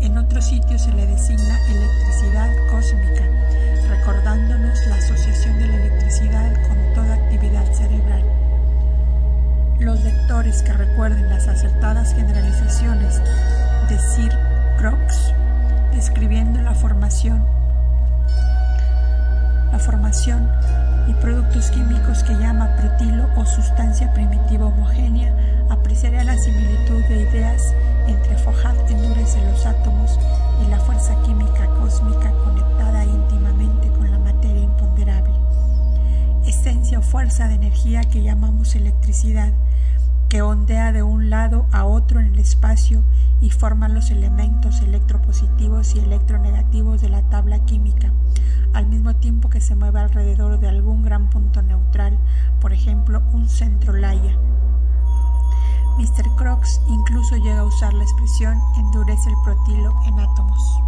En 0.00 0.16
otro 0.16 0.40
sitio 0.40 0.78
se 0.78 0.92
le 0.92 1.06
designa 1.06 1.58
electricidad 1.70 2.50
cósmica, 2.70 3.24
recordándonos 3.88 4.86
la 4.86 4.96
asociación 4.96 5.58
de 5.58 5.66
la 5.66 5.76
electricidad 5.76 6.52
con 6.66 6.94
toda 6.94 7.14
actividad 7.14 7.70
cerebral. 7.72 8.24
Los 9.78 10.02
lectores 10.02 10.62
que 10.62 10.72
recuerden 10.72 11.28
las 11.28 11.46
acertadas 11.46 12.14
generalizaciones 12.14 13.20
de 13.88 13.98
Sir 13.98 14.32
Crox 14.78 15.34
describiendo 15.94 16.60
la 16.60 16.74
formación, 16.74 17.44
la 19.72 19.78
formación 19.78 20.50
y 21.08 21.12
productos 21.14 21.70
químicos 21.70 22.22
que 22.24 22.34
llama 22.34 22.74
protilo 22.76 23.28
o 23.36 23.46
sustancia 23.46 24.12
primitiva 24.12 24.66
homogénea, 24.66 25.32
apreciaría 25.70 26.24
la 26.24 26.36
similitud 26.36 27.02
de 27.04 27.22
ideas 27.22 27.74
entre 28.08 28.36
Fojat 28.38 28.90
endurece 28.90 29.40
los 29.50 29.64
átomos 29.64 30.18
y 30.64 30.70
la 30.70 30.78
fuerza 30.78 31.14
química 31.22 31.66
cósmica 31.80 32.30
conectada 32.44 33.04
íntimamente 33.04 33.88
con 33.88 34.10
la 34.10 34.18
materia 34.18 34.62
imponderable. 34.62 35.32
Esencia 36.46 36.98
o 36.98 37.02
fuerza 37.02 37.48
de 37.48 37.54
energía 37.54 38.02
que 38.04 38.22
llamamos 38.22 38.74
electricidad 38.74 39.52
que 40.28 40.42
ondea 40.42 40.92
de 40.92 41.02
un 41.02 41.30
lado 41.30 41.66
a 41.72 41.84
otro 41.84 42.20
en 42.20 42.26
el 42.26 42.38
espacio 42.38 43.02
y 43.40 43.50
forma 43.50 43.88
los 43.88 44.10
elementos 44.10 44.80
electropositivos 44.80 45.94
y 45.94 46.00
electronegativos 46.00 47.00
de 47.00 47.08
la 47.08 47.22
tabla 47.22 47.64
química, 47.64 48.12
al 48.72 48.86
mismo 48.86 49.14
tiempo 49.16 49.48
que 49.48 49.60
se 49.60 49.76
mueve 49.76 50.00
alrededor 50.00 50.58
de 50.58 50.68
algún 50.68 51.02
gran 51.02 51.30
punto 51.30 51.62
neutral, 51.62 52.18
por 52.60 52.72
ejemplo, 52.72 53.22
un 53.32 53.48
centro 53.48 53.92
laya. 53.92 54.36
Mr. 55.98 56.34
Crox 56.36 56.80
incluso 56.88 57.36
llega 57.36 57.60
a 57.60 57.64
usar 57.64 57.94
la 57.94 58.02
expresión 58.02 58.58
endurece 58.76 59.30
el 59.30 59.36
protilo 59.44 59.94
en 60.06 60.18
átomos. 60.18 60.80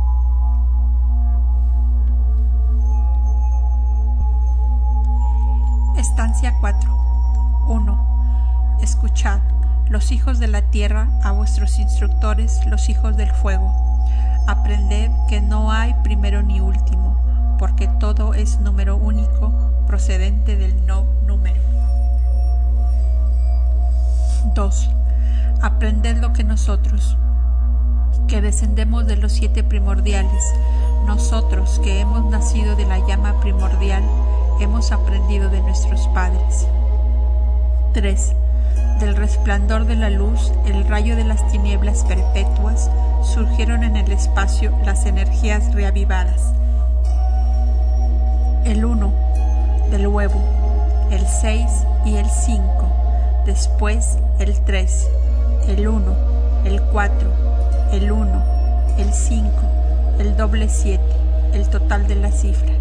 Estancia 5.97 6.55
4. 6.61 6.91
1. 7.69 8.16
Escuchad, 8.81 9.41
los 9.89 10.13
hijos 10.13 10.39
de 10.39 10.49
la 10.49 10.63
tierra, 10.63 11.09
a 11.23 11.33
vuestros 11.33 11.79
instructores, 11.79 12.67
los 12.67 12.89
hijos 12.89 13.17
del 13.17 13.31
fuego. 13.31 13.73
Aprended 14.47 15.11
que 15.29 15.41
no 15.41 15.73
hay 15.73 15.95
primero 16.05 16.43
ni 16.43 16.61
último, 16.61 17.17
porque 17.59 17.89
todo 17.89 18.35
es 18.35 18.61
número 18.61 18.97
único, 18.97 19.53
procedente 19.87 20.57
del 20.57 20.85
no 20.87 21.05
número. 21.27 21.61
2. 24.55 24.91
Aprended 25.63 26.19
lo 26.19 26.33
que 26.33 26.45
nosotros, 26.45 27.17
que 28.29 28.43
descendemos 28.43 29.07
de 29.07 29.17
los 29.17 29.33
siete 29.33 29.65
primordiales, 29.65 30.43
nosotros 31.07 31.81
que 31.83 32.01
hemos 32.01 32.31
nacido 32.31 32.77
de 32.77 32.85
la 32.85 33.05
llama 33.07 33.41
primordial, 33.41 34.03
hemos 34.61 34.93
aprendido 34.93 35.49
de 35.49 35.61
nuestros 35.61 36.07
padres. 36.09 36.67
3 37.95 38.35
del 38.99 39.17
resplandor 39.17 39.85
de 39.85 39.97
la 39.97 40.11
luz, 40.11 40.53
el 40.65 40.87
rayo 40.87 41.17
de 41.17 41.25
las 41.25 41.47
tinieblas 41.49 42.05
perpetuas, 42.05 42.91
surgieron 43.23 43.85
en 43.85 43.97
el 43.97 44.11
espacio 44.13 44.73
las 44.85 45.07
energías 45.07 45.75
reavivadas. 45.75 46.53
El 48.65 48.85
uno 48.85 49.13
del 49.91 50.09
huevo, 50.09 50.41
el 51.11 51.27
seis 51.27 51.71
y 52.05 52.17
el 52.17 52.29
cinco, 52.29 52.89
después 53.45 54.19
el 54.39 54.59
tres, 54.65 55.07
el 55.69 55.87
uno, 55.87 56.15
el 56.65 56.81
cuatro, 56.83 57.31
el 57.93 58.11
uno, 58.11 58.43
el 58.99 59.13
cinco, 59.13 59.63
el 60.19 60.37
doble 60.37 60.69
siete, 60.69 61.05
el 61.53 61.69
total 61.69 62.09
de 62.09 62.17
la 62.17 62.33
cifra. 62.33 62.73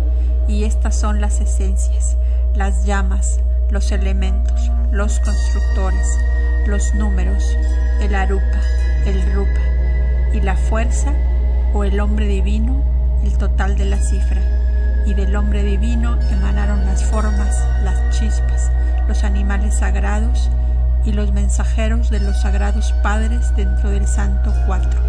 Y 0.48 0.64
estas 0.64 0.96
son 0.96 1.22
las 1.22 1.42
esencias, 1.42 2.16
las 2.54 2.86
llamas, 2.86 3.40
los 3.76 3.92
elementos, 3.92 4.72
los 4.94 5.20
constructores, 5.20 6.18
los 6.66 6.96
números, 6.96 7.58
el 8.00 8.16
arupa, 8.16 8.62
el 9.06 9.22
rupa, 9.34 9.60
y 10.32 10.40
la 10.40 10.56
fuerza 10.56 11.12
o 11.74 11.84
el 11.84 12.00
hombre 12.00 12.26
divino, 12.26 12.82
el 13.26 13.38
total 13.38 13.76
de 13.76 13.84
la 13.84 13.98
cifra. 13.98 14.42
Y 15.06 15.14
del 15.14 15.36
hombre 15.36 15.62
divino 15.64 16.18
emanaron 16.32 16.86
las 16.86 17.04
formas, 17.04 17.68
las 17.84 18.18
chispas, 18.18 18.72
los 19.10 19.26
animales 19.26 19.76
sagrados 19.76 20.50
y 21.04 21.12
los 21.12 21.34
mensajeros 21.34 22.10
de 22.10 22.22
los 22.22 22.44
sagrados 22.44 22.94
padres 23.04 23.54
dentro 23.58 23.90
del 23.90 24.08
santo 24.08 24.54
cuatro. 24.66 25.02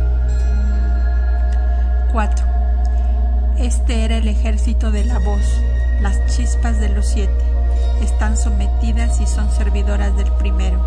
4. 2.10 2.46
Este 3.58 4.04
era 4.04 4.16
el 4.16 4.26
ejército 4.26 4.90
de 4.90 5.04
la 5.04 5.20
voz, 5.20 5.62
las 6.02 6.18
chispas 6.34 6.80
de 6.80 6.88
los 6.88 7.06
siete 7.06 7.55
están 8.02 8.36
sometidas 8.36 9.20
y 9.20 9.26
son 9.26 9.50
servidoras 9.50 10.16
del 10.16 10.30
primero, 10.32 10.80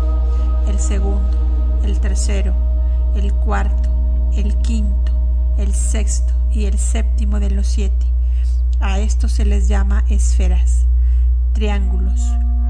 el 0.68 0.78
segundo, 0.78 1.80
el 1.84 1.98
tercero, 2.00 2.54
el 3.16 3.32
cuarto, 3.32 3.90
el 4.34 4.56
quinto, 4.58 5.12
el 5.58 5.74
sexto 5.74 6.32
y 6.52 6.66
el 6.66 6.78
séptimo 6.78 7.40
de 7.40 7.50
los 7.50 7.66
siete. 7.66 8.06
A 8.80 8.98
estos 8.98 9.32
se 9.32 9.44
les 9.44 9.68
llama 9.68 10.04
esferas, 10.08 10.86
triángulos, 11.52 12.22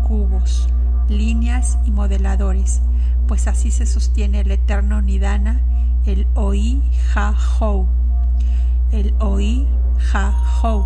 cubos, 0.07 0.68
líneas 1.09 1.79
y 1.85 1.90
modeladores, 1.90 2.81
pues 3.29 3.46
así 3.46 3.70
se 3.70 3.87
sostiene 3.87 4.40
el 4.40 4.50
eterno 4.50 5.03
Nidana, 5.03 5.61
el 6.07 6.26
Oi 6.35 6.83
Ha 7.14 7.35
Hou, 7.59 7.87
el 8.90 9.14
Oi 9.20 9.66
Ha 10.12 10.33
Hou, 10.62 10.85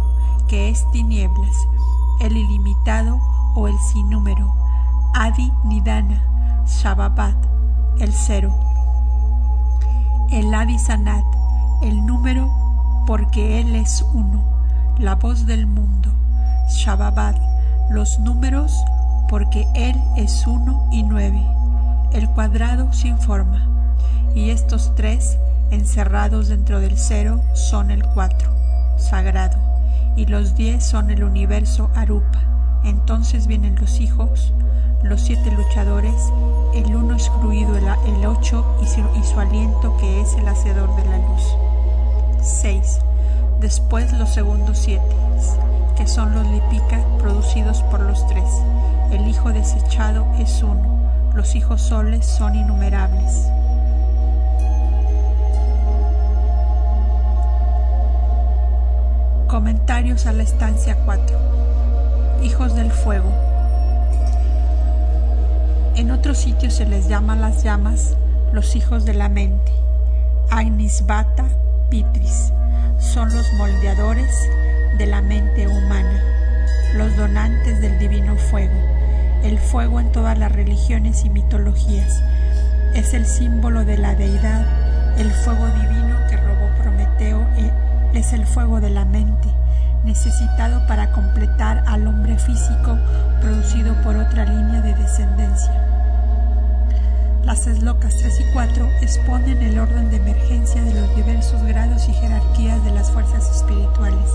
que 0.49 0.69
es 0.69 0.85
tinieblas, 0.93 1.57
el 2.21 2.37
ilimitado 2.37 3.34
o 3.55 3.69
el 3.69 3.79
sin 3.79 4.11
número, 4.11 4.55
Adi 5.15 5.53
Nidana, 5.65 6.23
Shababat, 6.67 7.37
el 7.99 8.13
cero, 8.13 8.55
el 10.31 10.53
Adi 10.53 10.79
Sanat, 10.79 11.25
el 11.83 12.05
número 12.05 12.51
porque 13.07 13.61
Él 13.61 13.77
es 13.77 14.05
uno, 14.15 14.43
la 14.99 15.15
voz 15.15 15.47
del 15.47 15.67
mundo, 15.67 16.11
Shababat, 16.69 17.37
los 17.91 18.19
números 18.19 18.75
porque 19.29 19.67
Él 19.75 20.01
es 20.17 20.47
uno 20.47 20.89
y 20.91 21.03
nueve, 21.03 21.43
el 22.13 22.29
cuadrado 22.31 22.93
sin 22.93 23.19
forma, 23.19 23.69
y 24.35 24.51
estos 24.51 24.95
tres 24.95 25.39
encerrados 25.71 26.49
dentro 26.49 26.81
del 26.81 26.99
cero 26.99 27.43
son 27.55 27.91
el 27.91 28.05
cuatro, 28.05 28.51
sagrado, 28.97 29.59
y 30.17 30.27
los 30.27 30.55
diez 30.55 30.85
son 30.85 31.11
el 31.11 31.25
universo 31.25 31.91
Arupa. 31.95 32.54
Entonces 32.85 33.47
vienen 33.47 33.77
los 33.81 34.01
hijos, 34.01 34.53
los 35.03 35.23
siete 35.23 35.51
luchadores, 35.51 36.15
el 36.75 36.95
uno 36.95 37.15
excluido 37.15 37.77
el, 37.77 38.27
ocho 38.27 38.65
y 38.83 39.25
su, 39.25 39.41
aliento 39.41 39.97
que 39.97 40.21
es 40.21 40.35
el 40.35 40.47
hacedor 40.47 40.95
de 40.97 41.05
la 41.07 41.19
luz. 41.19 41.57
6. 42.43 43.01
Después 43.61 44.13
los 44.13 44.29
segundos 44.31 44.79
siete, 44.79 45.17
que 45.97 46.07
son 46.07 46.35
los 46.35 46.47
lipika 46.47 47.01
producidos 47.19 47.83
por 47.85 48.01
los 48.01 48.27
tres. 48.27 48.45
El 49.11 49.27
hijo 49.29 49.51
desechado 49.51 50.27
es 50.39 50.63
uno, 50.63 50.99
los 51.35 51.55
hijos 51.55 51.81
soles 51.81 52.27
son 52.27 52.55
innumerables. 52.55 53.49
Comentarios 59.49 60.27
a 60.27 60.33
la 60.33 60.43
estancia 60.43 60.97
4. 61.05 61.64
Hijos 62.55 62.77
del 62.77 62.93
fuego. 62.93 63.33
En 65.97 66.13
otros 66.13 66.39
sitios 66.39 66.75
se 66.75 66.87
les 66.87 67.09
llama 67.09 67.35
las 67.35 67.65
llamas 67.65 68.15
los 68.53 68.77
hijos 68.77 69.05
de 69.05 69.13
la 69.13 69.29
mente. 69.29 69.73
Agnisbata 70.51 71.47
Pitris 71.91 72.53
son 73.01 73.35
los 73.35 73.53
moldeadores 73.55 74.31
de 74.99 75.07
la 75.07 75.21
mente 75.21 75.67
humana, 75.67 76.23
los 76.95 77.17
donantes 77.17 77.81
del 77.81 77.99
divino 77.99 78.37
fuego. 78.37 78.81
El 79.43 79.59
fuego 79.59 79.99
en 79.99 80.13
todas 80.13 80.39
las 80.39 80.53
religiones 80.53 81.25
y 81.25 81.31
mitologías 81.31 82.23
es 82.95 83.15
el 83.15 83.27
símbolo 83.27 83.85
de 83.85 83.99
la 83.99 84.15
deidad. 84.15 84.65
El 85.19 85.33
fuego 85.33 85.67
divino 85.67 86.17
que 86.31 86.37
robó 86.37 86.69
Prometeo 86.81 87.41
eh, 87.57 87.73
es 88.15 88.33
el 88.33 88.47
fuego 88.47 88.81
de 88.81 88.91
la 88.91 89.05
mente, 89.05 89.49
necesitado 90.05 90.87
para 90.87 91.11
completar 91.13 91.83
al 91.87 92.07
hombre 92.07 92.39
físico 92.39 92.99
producido 93.41 93.95
por 94.03 94.17
otra 94.17 94.45
línea 94.45 94.81
de 94.81 94.95
descendencia. 94.95 95.73
Las 97.45 97.67
eslocas 97.67 98.17
3 98.17 98.41
y 98.41 98.53
4 98.53 98.89
exponen 99.03 99.63
el 99.63 99.79
orden 99.79 100.11
de 100.11 100.17
emergencia 100.17 100.83
de 100.83 100.95
los 100.95 101.15
diversos 101.15 101.63
grados 101.65 102.09
y 102.09 102.15
jerarquías 102.15 102.83
de 102.85 102.91
las 102.91 103.11
fuerzas 103.11 103.55
espirituales. 103.55 104.31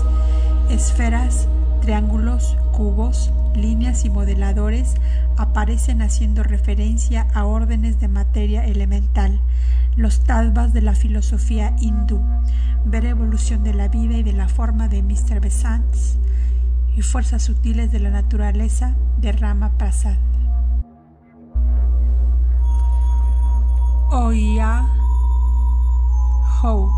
Esferas, 0.68 1.48
triángulos, 1.80 2.56
cubos, 2.70 3.32
líneas 3.54 4.04
y 4.04 4.10
modeladores 4.10 4.94
aparecen 5.36 6.02
haciendo 6.02 6.42
referencia 6.42 7.26
a 7.34 7.44
órdenes 7.44 8.00
de 8.00 8.08
materia 8.08 8.64
elemental, 8.64 9.40
los 9.96 10.24
tadvas 10.24 10.72
de 10.72 10.82
la 10.82 10.94
filosofía 10.94 11.74
hindú, 11.80 12.20
ver 12.84 13.04
evolución 13.04 13.64
de 13.64 13.74
la 13.74 13.88
vida 13.88 14.16
y 14.16 14.22
de 14.22 14.32
la 14.32 14.48
forma 14.48 14.88
de 14.88 15.02
Mr. 15.02 15.40
Besant 15.40 15.84
y 16.96 17.02
fuerzas 17.02 17.42
sutiles 17.42 17.92
de 17.92 18.00
la 18.00 18.10
naturaleza 18.10 18.94
de 19.18 19.32
Rama 19.32 19.70
Prasad. 19.78 20.16
Oia 24.10 24.86
Hou. 26.62 26.90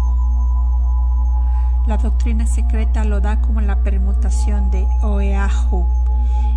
La 1.86 1.96
doctrina 1.96 2.46
secreta 2.46 3.04
lo 3.04 3.20
da 3.20 3.40
como 3.40 3.60
la 3.60 3.82
permutación 3.82 4.70
de 4.70 4.86
Oeahu. 5.02 6.01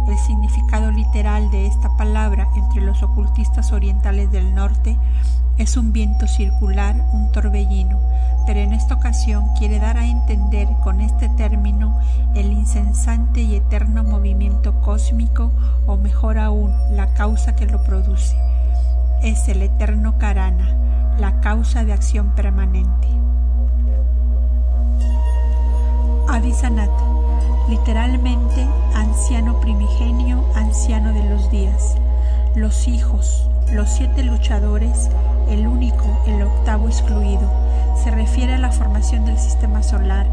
El 0.08 0.18
significado 0.18 0.92
literal 0.92 1.50
de 1.52 1.68
esta 1.68 1.96
palabra 1.98 2.48
entre 2.56 2.82
los 2.82 3.02
ocultistas 3.04 3.72
orientales 3.72 4.32
del 4.32 4.54
norte 4.54 4.98
es 5.58 5.78
un 5.78 5.94
viento 5.94 6.28
circular, 6.28 6.96
un 7.14 7.32
torbellino, 7.32 8.00
pero 8.46 8.60
en 8.60 8.74
esta 8.74 8.96
ocasión 8.96 9.46
quiere 9.58 9.80
dar 9.80 9.98
a 9.98 10.06
entender 10.06 10.68
con 10.84 11.02
este 11.02 11.30
término 11.30 12.00
el 12.36 12.52
insensante 12.52 13.42
y 13.42 13.56
eterno 13.56 14.04
movimiento 14.04 14.82
cósmico 14.82 15.52
o 15.88 15.98
mejor 15.98 16.38
aún 16.38 16.74
la 16.92 17.14
causa 17.14 17.56
que 17.56 17.66
lo 17.66 17.84
produce 17.84 18.36
es 19.26 19.48
el 19.48 19.64
eterno 19.64 20.20
Karana, 20.20 20.76
la 21.18 21.40
causa 21.42 21.84
de 21.84 21.94
acción 21.94 22.36
permanente. 22.36 23.08
Adisanat, 26.28 26.90
literalmente 27.70 28.68
anciano 28.94 29.60
primigenio, 29.60 30.44
anciano 30.56 31.14
de 31.14 31.24
los 31.30 31.52
días. 31.52 31.96
Los 32.56 32.88
hijos, 32.88 33.48
los 33.72 33.90
siete 33.90 34.24
luchadores, 34.24 35.10
el 35.50 35.68
único, 35.68 36.06
el 36.28 36.42
octavo 36.42 36.88
excluido, 36.88 37.48
se 38.04 38.12
refiere 38.12 38.56
a 38.56 38.60
la 38.60 38.72
formación 38.72 39.26
del 39.26 39.38
sistema 39.38 39.84
solar, 39.84 40.26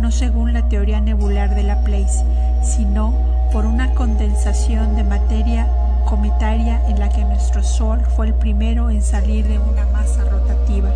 no 0.00 0.10
según 0.10 0.52
la 0.52 0.68
teoría 0.68 1.00
nebular 1.00 1.54
de 1.54 1.64
Laplace, 1.64 2.24
sino 2.62 3.12
por 3.52 3.66
una 3.66 3.92
condensación 3.94 4.94
de 4.94 5.04
materia 5.04 5.66
cometaria 6.04 6.80
en 6.88 6.98
la 7.00 7.08
que 7.08 7.24
nuestro 7.24 7.62
Sol 7.62 8.00
fue 8.16 8.28
el 8.28 8.34
primero 8.34 8.90
en 8.90 9.02
salir 9.02 9.46
de 9.48 9.58
una 9.58 9.84
masa 9.86 10.24
rotativa. 10.24 10.90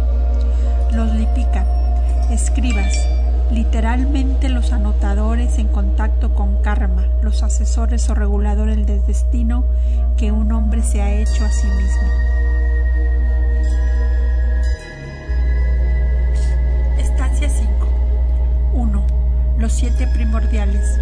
Los 0.93 1.13
Lipika, 1.13 1.65
escribas, 2.31 2.97
literalmente 3.51 4.49
los 4.49 4.73
anotadores 4.73 5.59
en 5.59 5.69
contacto 5.69 6.35
con 6.35 6.63
karma, 6.63 7.07
los 7.23 7.43
asesores 7.43 8.09
o 8.11 8.15
reguladores 8.15 8.87
del 8.87 9.05
destino 9.07 9.65
que 10.17 10.33
un 10.33 10.53
hombre 10.53 10.83
se 10.83 11.03
ha 11.03 11.13
hecho 11.13 11.45
a 11.45 11.51
sí 11.51 11.67
mismo. 11.67 12.09
Estancia 16.99 17.49
5. 17.49 17.89
1. 18.75 19.07
Los 19.59 19.73
siete 19.73 20.07
primordiales. 20.09 21.01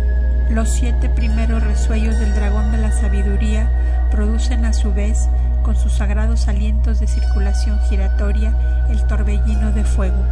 Los 0.51 0.69
siete 0.69 1.09
primeros 1.09 1.63
resuellos 1.63 2.19
del 2.19 2.35
dragón 2.35 2.73
de 2.73 2.79
la 2.79 2.93
sabiduría 2.93 3.71
producen 4.11 4.67
a 4.67 4.73
su 4.75 4.93
vez, 4.93 5.29
con 5.63 5.77
sus 5.77 5.93
sagrados 5.93 6.49
alientos 6.49 7.01
de 7.01 7.07
circulación 7.07 7.81
giratoria, 7.89 8.53
el 8.91 9.07
torbellino 9.07 9.73
de 9.73 9.85
fuego. 9.85 10.23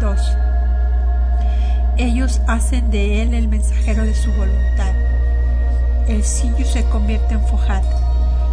2. 0.00 0.47
Ellos 1.98 2.40
hacen 2.46 2.92
de 2.92 3.22
él 3.22 3.34
el 3.34 3.48
mensajero 3.48 4.04
de 4.04 4.14
su 4.14 4.30
voluntad. 4.30 4.94
El 6.06 6.22
sillo 6.22 6.64
se 6.64 6.84
convierte 6.84 7.34
en 7.34 7.44
Fojat, 7.44 7.82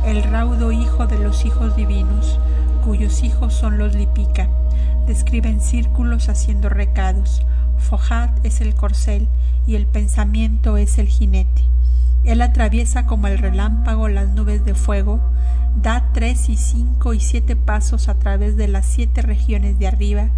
el 0.04 0.24
raudo 0.24 0.72
hijo 0.72 1.06
de 1.06 1.20
los 1.20 1.46
hijos 1.46 1.76
divinos, 1.76 2.40
cuyos 2.84 3.24
hijos 3.24 3.54
son 3.54 3.78
los 3.78 3.94
Lipika. 3.94 4.50
Describen 5.06 5.62
círculos 5.62 6.28
haciendo 6.28 6.70
recados. 6.70 7.46
Fojat 7.78 8.32
es 8.44 8.62
el 8.62 8.74
corcel 8.74 9.28
y 9.68 9.76
el 9.76 9.86
pensamiento 9.86 10.78
es 10.78 10.98
el 10.98 11.08
jinete. 11.08 11.62
Él 12.24 12.42
atraviesa 12.42 13.06
como 13.06 13.28
el 13.28 13.38
relámpago 13.38 14.08
las 14.08 14.30
nubes 14.30 14.66
de 14.66 14.74
fuego, 14.74 15.20
da 15.80 16.04
tres 16.14 16.50
y 16.50 16.58
cinco 16.58 17.14
y 17.14 17.20
siete 17.20 17.56
pasos 17.56 18.10
a 18.10 18.16
través 18.16 18.58
de 18.58 18.68
las 18.68 18.88
siete 18.88 19.22
regiones 19.22 19.78
de 19.78 19.86
arriba 19.86 20.30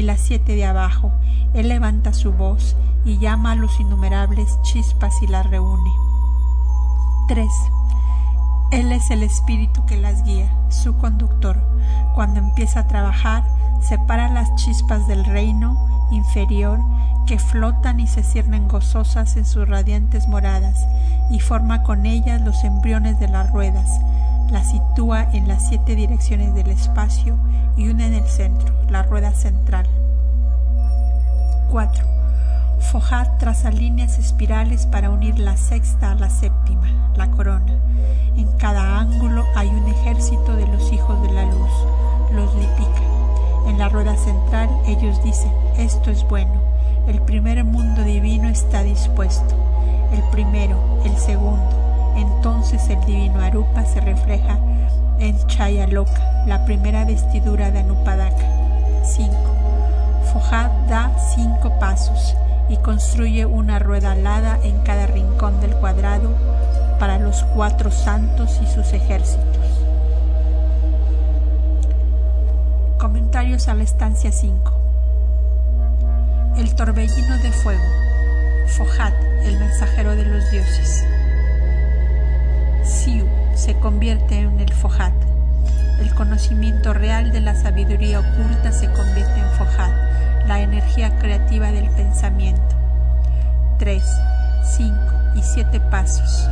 y 0.00 0.02
las 0.02 0.20
siete 0.20 0.54
de 0.54 0.64
abajo. 0.64 1.12
Él 1.52 1.68
levanta 1.68 2.14
su 2.14 2.32
voz 2.32 2.74
y 3.04 3.18
llama 3.18 3.52
a 3.52 3.54
los 3.54 3.78
innumerables 3.80 4.58
chispas 4.62 5.14
y 5.22 5.26
las 5.26 5.48
reúne. 5.48 5.90
3. 7.28 7.46
Él 8.72 8.92
es 8.92 9.10
el 9.10 9.22
espíritu 9.22 9.84
que 9.84 9.98
las 9.98 10.24
guía, 10.24 10.50
su 10.70 10.96
conductor. 10.96 11.58
Cuando 12.14 12.40
empieza 12.40 12.80
a 12.80 12.86
trabajar, 12.88 13.44
separa 13.82 14.30
las 14.30 14.54
chispas 14.56 15.06
del 15.06 15.24
reino 15.24 15.76
inferior 16.10 16.80
que 17.26 17.38
flotan 17.38 18.00
y 18.00 18.06
se 18.06 18.22
ciernen 18.22 18.68
gozosas 18.68 19.36
en 19.36 19.44
sus 19.44 19.68
radiantes 19.68 20.28
moradas 20.28 20.86
y 21.30 21.40
forma 21.40 21.82
con 21.82 22.06
ellas 22.06 22.40
los 22.40 22.64
embriones 22.64 23.20
de 23.20 23.28
las 23.28 23.52
ruedas, 23.52 24.00
las 24.50 24.70
sitúa 24.70 25.28
en 25.32 25.46
las 25.46 25.68
siete 25.68 25.94
direcciones 25.94 26.54
del 26.54 26.70
espacio 26.70 27.36
y 27.76 27.88
una 27.88 28.06
en 28.06 28.14
el 28.14 28.26
centro, 28.26 28.74
la 28.88 29.02
rueda 29.02 29.32
central. 29.32 29.86
4. 31.70 32.04
Fojad 32.90 33.28
traza 33.38 33.70
líneas 33.70 34.18
espirales 34.18 34.86
para 34.86 35.10
unir 35.10 35.38
la 35.38 35.56
sexta 35.56 36.12
a 36.12 36.14
la 36.16 36.30
séptima, 36.30 36.88
la 37.16 37.30
corona. 37.30 37.74
En 38.36 38.50
cada 38.58 38.98
ángulo 38.98 39.44
hay 39.54 39.68
un 39.68 39.86
ejército 39.86 40.56
de 40.56 40.66
los 40.66 40.92
hijos 40.92 41.22
de 41.22 41.32
la 41.32 41.44
luz, 41.44 41.70
los 42.34 42.52
lipica. 42.56 43.02
En 43.68 43.78
la 43.78 43.88
rueda 43.88 44.16
central 44.16 44.68
ellos 44.86 45.22
dicen, 45.22 45.52
esto 45.76 46.10
es 46.10 46.26
bueno, 46.28 46.54
el 47.06 47.20
primer 47.22 47.62
mundo 47.64 48.02
divino 48.02 48.48
está 48.48 48.82
dispuesto, 48.82 49.54
el 50.12 50.22
primero, 50.30 50.76
el 51.04 51.16
segundo. 51.16 51.89
Entonces 52.20 52.86
el 52.90 53.00
divino 53.06 53.40
Arupa 53.40 53.84
se 53.86 54.00
refleja 54.00 54.58
en 55.18 55.38
Chaya 55.46 55.86
Loka, 55.86 56.44
la 56.46 56.64
primera 56.66 57.04
vestidura 57.04 57.70
de 57.70 57.80
Anupadaka. 57.80 58.46
5. 59.04 59.32
Fojad 60.32 60.70
da 60.88 61.10
cinco 61.34 61.78
pasos 61.78 62.36
y 62.68 62.76
construye 62.76 63.46
una 63.46 63.78
rueda 63.78 64.12
alada 64.12 64.58
en 64.62 64.78
cada 64.82 65.06
rincón 65.06 65.60
del 65.60 65.74
cuadrado 65.74 66.30
para 66.98 67.18
los 67.18 67.42
cuatro 67.54 67.90
santos 67.90 68.60
y 68.62 68.66
sus 68.66 68.92
ejércitos. 68.92 69.46
Comentarios 72.98 73.66
a 73.68 73.74
la 73.74 73.82
estancia 73.82 74.30
5. 74.30 74.72
El 76.58 76.74
torbellino 76.74 77.38
de 77.38 77.50
fuego. 77.50 77.82
Fojat, 78.76 79.14
el 79.42 79.58
mensajero 79.58 80.14
de 80.14 80.26
los 80.26 80.50
dioses. 80.50 81.04
Siu 82.84 83.26
se 83.54 83.74
convierte 83.74 84.38
en 84.38 84.58
el 84.58 84.72
Fojat. 84.72 85.12
El 86.00 86.14
conocimiento 86.14 86.94
real 86.94 87.30
de 87.30 87.40
la 87.40 87.54
sabiduría 87.54 88.20
oculta 88.20 88.72
se 88.72 88.86
convierte 88.86 89.38
en 89.38 89.50
Fojat, 89.58 89.92
la 90.46 90.60
energía 90.60 91.18
creativa 91.18 91.70
del 91.72 91.90
pensamiento. 91.90 92.76
3, 93.78 94.02
5 94.76 94.94
y 95.36 95.42
7 95.42 95.80
pasos, 95.90 96.48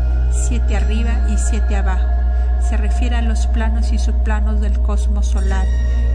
7 0.49 0.77
arriba 0.77 1.13
y 1.31 1.39
7 1.39 1.77
abajo. 1.77 2.09
Se 2.69 2.77
refiere 2.77 3.17
a 3.17 3.23
los 3.23 3.47
planos 3.47 3.93
y 3.93 3.99
subplanos 3.99 4.61
del 4.61 4.79
cosmos 4.81 5.27
solar. 5.27 5.67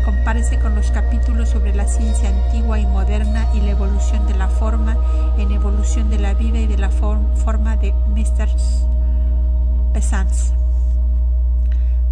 Compárese 0.05 0.59
con 0.59 0.75
los 0.75 0.91
capítulos 0.91 1.49
sobre 1.49 1.73
la 1.73 1.87
ciencia 1.87 2.29
antigua 2.29 2.79
y 2.79 2.85
moderna 2.85 3.47
y 3.53 3.61
la 3.61 3.71
evolución 3.71 4.27
de 4.27 4.35
la 4.35 4.47
forma 4.47 4.95
en 5.37 5.51
evolución 5.51 6.09
de 6.09 6.19
la 6.19 6.33
vida 6.33 6.59
y 6.59 6.67
de 6.67 6.77
la 6.77 6.89
forma 6.89 7.77
de 7.77 7.93
Mr. 8.09 8.49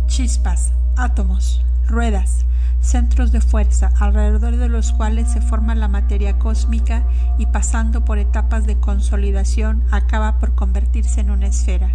Chispas, 0.08 0.72
átomos, 0.96 1.64
ruedas, 1.88 2.46
centros 2.80 3.32
de 3.32 3.42
fuerza, 3.42 3.92
alrededor 4.00 4.58
de 4.58 4.70
los 4.70 4.92
cuales 4.92 5.32
se 5.32 5.42
forma 5.42 5.74
la 5.76 5.88
materia 5.88 6.38
cósmica 6.38 7.04
y 7.38 7.48
pasando 7.48 8.06
por 8.06 8.18
etapas 8.18 8.66
de 8.66 8.80
consolidación 8.80 9.84
acaba 9.92 10.40
por 10.40 10.54
convertirse 10.54 11.22
en 11.22 11.32
una 11.32 11.48
esfera. 11.48 11.90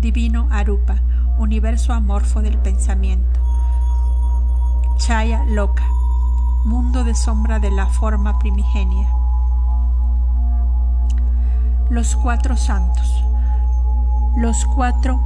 Divino 0.00 0.48
Arupa, 0.50 1.00
universo 1.38 1.92
amorfo 1.92 2.42
del 2.42 2.58
pensamiento. 2.58 3.40
Chaya 4.98 5.44
Loka, 5.44 5.86
mundo 6.64 7.04
de 7.04 7.14
sombra 7.14 7.58
de 7.58 7.70
la 7.70 7.86
forma 7.86 8.38
primigenia. 8.38 9.08
Los 11.90 12.16
cuatro 12.16 12.56
santos. 12.56 13.24
Los 14.38 14.66
cuatro 14.66 15.20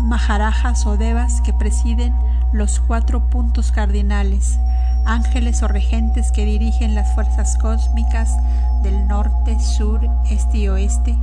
Maharajas 0.00 0.86
o 0.86 0.96
Devas 0.96 1.42
que 1.42 1.52
presiden 1.52 2.14
los 2.54 2.80
cuatro 2.80 3.28
puntos 3.28 3.70
cardinales, 3.70 4.58
ángeles 5.06 5.62
o 5.62 5.68
regentes 5.68 6.32
que 6.32 6.44
dirigen 6.44 6.94
las 6.94 7.14
fuerzas 7.14 7.56
cósmicas 7.58 8.36
del 8.82 9.06
norte, 9.06 9.58
sur, 9.60 10.00
este 10.30 10.58
y 10.58 10.68
oeste, 10.68 11.16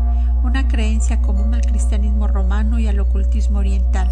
una 0.44 0.68
creencia 0.68 1.22
común 1.22 1.54
al 1.54 1.62
cristianismo 1.62 2.28
romano 2.28 2.80
y 2.80 2.88
al 2.88 3.00
ocultismo 3.00 3.60
oriental. 3.60 4.10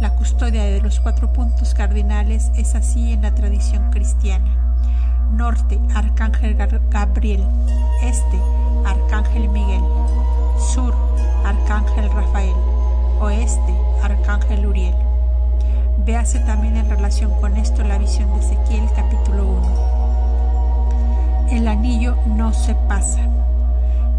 La 0.00 0.10
custodia 0.16 0.64
de 0.64 0.80
los 0.80 1.00
cuatro 1.00 1.32
puntos 1.32 1.74
cardinales 1.74 2.50
es 2.56 2.74
así 2.74 3.12
en 3.12 3.22
la 3.22 3.34
tradición 3.34 3.90
cristiana. 3.90 4.50
Norte, 5.32 5.78
Arcángel 5.94 6.56
Gabriel. 6.90 7.44
Este, 8.02 8.38
Arcángel 8.84 9.48
Miguel. 9.48 9.82
Sur, 10.74 10.94
Arcángel 11.44 12.10
Rafael. 12.10 12.54
Oeste, 13.20 13.74
Arcángel 14.02 14.66
Uriel. 14.66 14.94
Véase 16.04 16.40
también 16.40 16.76
en 16.78 16.88
relación 16.88 17.30
con 17.40 17.56
esto 17.58 17.84
la 17.84 17.98
visión 17.98 18.32
de 18.32 18.40
Ezequiel 18.40 18.88
capítulo 18.96 19.46
1. 19.46 19.60
El 21.50 21.68
anillo 21.68 22.16
no 22.26 22.54
se 22.54 22.74
pasa. 22.74 23.20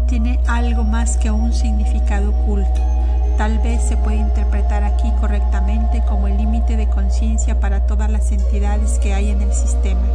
Tiene 0.06 0.38
algo 0.46 0.84
más 0.84 1.16
que 1.16 1.32
un 1.32 1.52
significado 1.52 2.30
oculto. 2.30 2.80
Tal 3.36 3.58
vez 3.58 3.82
se 3.82 3.96
puede 3.96 4.18
interpretar 4.18 4.84
aquí 4.84 5.10
correctamente 5.20 6.04
como 6.08 6.28
el 6.28 6.36
límite 6.36 6.76
de 6.76 6.86
conciencia 6.86 7.58
para 7.58 7.84
todas 7.86 8.08
las 8.10 8.30
entidades 8.30 9.00
que 9.00 9.14
hay 9.14 9.30
en 9.30 9.42
el 9.42 9.52
sistema. 9.52 10.06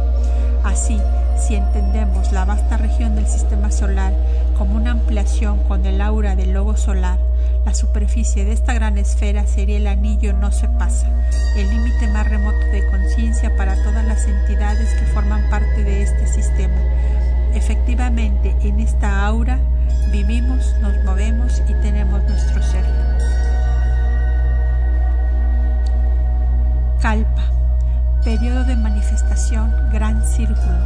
Así, 0.64 1.00
si 1.38 1.54
entendemos 1.54 2.32
la 2.32 2.44
vasta 2.44 2.76
región 2.76 3.14
del 3.14 3.26
sistema 3.26 3.70
solar 3.70 4.12
como 4.56 4.74
una 4.74 4.90
ampliación 4.90 5.62
con 5.64 5.86
el 5.86 6.00
aura 6.00 6.36
del 6.36 6.52
logo 6.52 6.76
solar, 6.76 7.18
la 7.64 7.74
superficie 7.74 8.44
de 8.44 8.52
esta 8.52 8.74
gran 8.74 8.98
esfera 8.98 9.46
sería 9.46 9.76
el 9.76 9.86
anillo 9.86 10.32
no 10.32 10.50
se 10.50 10.68
pasa, 10.68 11.08
el 11.56 11.68
límite 11.68 12.08
más 12.08 12.28
remoto 12.28 12.58
de 12.72 12.86
conciencia 12.90 13.54
para 13.56 13.82
todas 13.82 14.04
las 14.04 14.26
entidades 14.26 14.88
que 14.94 15.06
forman 15.06 15.48
parte 15.50 15.84
de 15.84 16.02
este 16.02 16.26
sistema. 16.26 16.76
Efectivamente, 17.54 18.54
en 18.62 18.80
esta 18.80 19.26
aura 19.26 19.58
vivimos, 20.12 20.74
nos 20.80 21.02
movemos 21.04 21.62
y 21.68 21.74
tenemos 21.74 22.22
nuestro 22.24 22.62
ser. 22.62 22.84
Kalpa, 27.00 27.57
periodo 28.28 28.62
de 28.64 28.76
manifestación, 28.76 29.72
gran 29.90 30.22
círculo. 30.22 30.78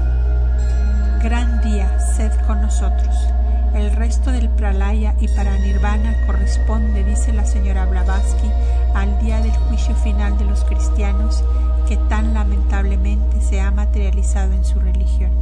Gran 1.20 1.60
día, 1.60 1.98
sed 1.98 2.30
con 2.46 2.62
nosotros. 2.62 3.16
El 3.74 3.90
resto 3.96 4.30
del 4.30 4.48
pralaya 4.48 5.16
y 5.20 5.26
paranirvana 5.26 6.14
corresponde, 6.24 7.02
dice 7.02 7.32
la 7.32 7.44
señora 7.44 7.84
Blavatsky, 7.86 8.48
al 8.94 9.20
día 9.24 9.40
del 9.40 9.50
juicio 9.50 9.92
final 9.96 10.38
de 10.38 10.44
los 10.44 10.62
cristianos 10.66 11.42
que 11.88 11.96
tan 11.96 12.32
lamentablemente 12.32 13.40
se 13.40 13.60
ha 13.60 13.72
materializado 13.72 14.52
en 14.52 14.64
su 14.64 14.78
religión. 14.78 15.32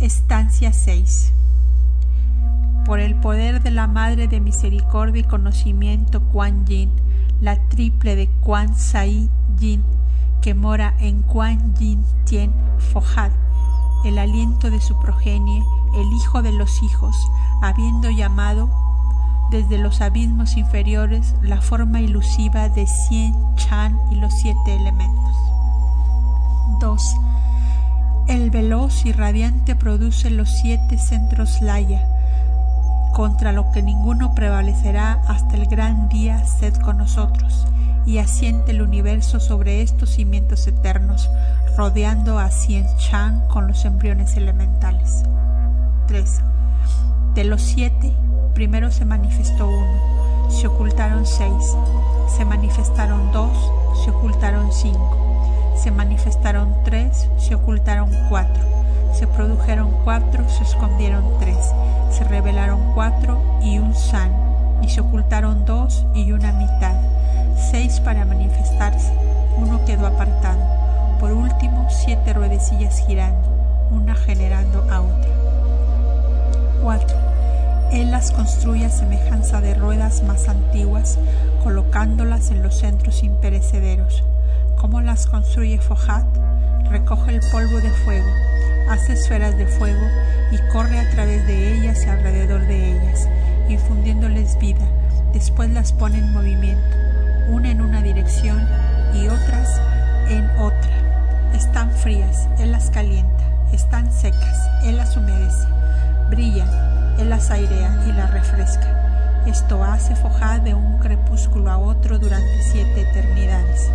Estancia 0.00 0.72
6 0.72 1.32
Por 2.84 3.00
el 3.00 3.14
poder 3.14 3.62
de 3.62 3.70
la 3.70 3.86
Madre 3.86 4.28
de 4.28 4.40
Misericordia 4.40 5.20
y 5.20 5.24
Conocimiento 5.24 6.20
Kuan 6.30 6.66
Yin, 6.66 6.90
la 7.40 7.56
triple 7.68 8.16
de 8.16 8.28
Kuan 8.40 8.74
Sai 8.76 9.30
Yin, 9.58 9.84
que 10.40 10.54
mora 10.54 10.94
en 10.98 11.22
Kuan 11.22 11.74
Yin 11.76 12.04
Tien 12.24 12.52
Fojad, 12.92 13.30
el 14.04 14.18
aliento 14.18 14.68
de 14.70 14.80
su 14.80 14.98
progenie, 15.00 15.62
el 15.94 16.12
hijo 16.12 16.42
de 16.42 16.52
los 16.52 16.82
hijos, 16.82 17.16
habiendo 17.62 18.10
llamado 18.10 18.68
desde 19.52 19.78
los 19.78 20.00
abismos 20.00 20.56
inferiores 20.56 21.34
la 21.42 21.60
forma 21.60 22.00
ilusiva 22.00 22.68
de 22.68 22.86
Cien 22.86 23.34
Chan 23.56 23.98
y 24.10 24.16
los 24.16 24.32
siete 24.34 24.74
elementos. 24.74 25.36
2. 26.80 27.16
El 28.28 28.50
veloz 28.50 29.04
y 29.04 29.12
radiante 29.12 29.76
produce 29.76 30.30
los 30.30 30.48
siete 30.48 30.96
centros 30.96 31.60
Laya, 31.60 32.08
contra 33.12 33.52
lo 33.52 33.70
que 33.72 33.82
ninguno 33.82 34.34
prevalecerá 34.34 35.22
hasta 35.28 35.56
el 35.56 35.66
gran 35.66 36.08
día 36.08 36.44
sed 36.46 36.74
con 36.76 36.98
nosotros 36.98 37.66
y 38.04 38.18
asiente 38.18 38.72
el 38.72 38.82
universo 38.82 39.38
sobre 39.38 39.82
estos 39.82 40.10
cimientos 40.10 40.66
eternos, 40.66 41.30
rodeando 41.76 42.38
a 42.38 42.50
Cien 42.50 42.86
Chan 42.96 43.46
con 43.48 43.68
los 43.68 43.84
embriones 43.84 44.36
elementales. 44.36 45.22
3. 46.08 46.40
De 47.34 47.44
los 47.44 47.62
siete, 47.62 48.12
primero 48.54 48.90
se 48.90 49.04
manifestó 49.04 49.66
uno, 49.68 50.50
se 50.50 50.66
ocultaron 50.66 51.24
seis, 51.24 51.74
se 52.36 52.44
manifestaron 52.44 53.32
dos, 53.32 53.72
se 54.04 54.10
ocultaron 54.10 54.72
cinco, 54.72 55.16
se 55.76 55.90
manifestaron 55.90 56.74
tres, 56.84 57.28
se 57.38 57.54
ocultaron 57.54 58.10
cuatro, 58.28 58.62
se 59.12 59.26
produjeron 59.26 59.90
cuatro, 60.04 60.48
se 60.48 60.64
escondieron 60.64 61.24
tres, 61.38 61.72
se 62.10 62.24
revelaron 62.24 62.94
cuatro 62.94 63.42
y 63.62 63.78
un 63.78 63.94
san, 63.94 64.30
y 64.82 64.88
se 64.88 65.00
ocultaron 65.00 65.64
dos 65.64 66.04
y 66.14 66.32
una 66.32 66.52
mitad 66.52 66.96
seis 67.70 68.00
para 68.00 68.24
manifestarse, 68.24 69.12
uno 69.56 69.84
quedó 69.84 70.06
apartado. 70.06 70.60
Por 71.20 71.32
último, 71.32 71.86
siete 71.88 72.32
ruedecillas 72.32 72.98
girando, 73.06 73.48
una 73.90 74.14
generando 74.14 74.86
a 74.90 75.00
otra. 75.00 75.30
4. 76.82 77.16
Él 77.92 78.10
las 78.10 78.32
construye 78.32 78.86
a 78.86 78.90
semejanza 78.90 79.60
de 79.60 79.74
ruedas 79.74 80.22
más 80.24 80.48
antiguas, 80.48 81.18
colocándolas 81.62 82.50
en 82.50 82.62
los 82.62 82.74
centros 82.78 83.22
imperecederos. 83.22 84.24
¿Cómo 84.76 85.00
las 85.00 85.26
construye 85.26 85.78
Fojat? 85.78 86.26
Recoge 86.90 87.30
el 87.30 87.40
polvo 87.52 87.80
de 87.80 87.90
fuego, 88.04 88.28
hace 88.92 89.14
esferas 89.14 89.56
de 89.56 89.66
fuego 89.66 90.06
y 90.50 90.58
corre 90.70 90.98
a 91.00 91.10
través 91.10 91.46
de 91.46 91.74
ellas 91.74 92.04
y 92.04 92.08
alrededor 92.10 92.66
de 92.66 92.92
ellas, 92.92 93.28
infundiéndoles 93.68 94.58
vida. 94.58 94.86
Después 95.32 95.70
las 95.70 95.92
pone 95.92 96.18
en 96.18 96.32
movimiento, 96.32 96.96
una 97.48 97.70
en 97.70 97.80
una 97.80 98.02
dirección 98.02 98.68
y 99.14 99.28
otras 99.28 99.80
en 100.28 100.44
otra. 100.58 100.90
Están 101.54 101.90
frías, 101.90 102.48
Él 102.58 102.72
las 102.72 102.90
calienta, 102.90 103.44
están 103.72 104.12
secas, 104.12 104.68
Él 104.84 104.98
las 104.98 105.16
humedece, 105.16 105.66
brillan, 106.28 106.68
Él 107.18 107.30
las 107.30 107.50
airea 107.50 108.04
y 108.06 108.12
las 108.12 108.30
refresca. 108.30 109.42
Esto 109.46 109.82
hace 109.82 110.14
fojar 110.16 110.62
de 110.62 110.74
un 110.74 110.98
crepúsculo 110.98 111.70
a 111.70 111.78
otro 111.78 112.18
durante 112.18 112.62
siete 112.70 113.00
eternidades. 113.00 113.90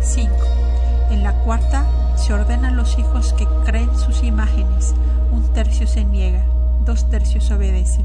5. 0.00 0.67
En 1.10 1.22
la 1.22 1.32
cuarta 1.32 1.86
se 2.16 2.34
ordenan 2.34 2.76
los 2.76 2.98
hijos 2.98 3.32
que 3.32 3.46
creen 3.64 3.96
sus 3.96 4.22
imágenes, 4.22 4.94
un 5.32 5.52
tercio 5.54 5.86
se 5.86 6.04
niega, 6.04 6.42
dos 6.84 7.08
tercios 7.08 7.50
obedecen. 7.50 8.04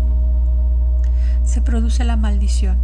Se 1.43 1.62
produce 1.62 2.04
la 2.06 2.16
maldición, 2.16 2.78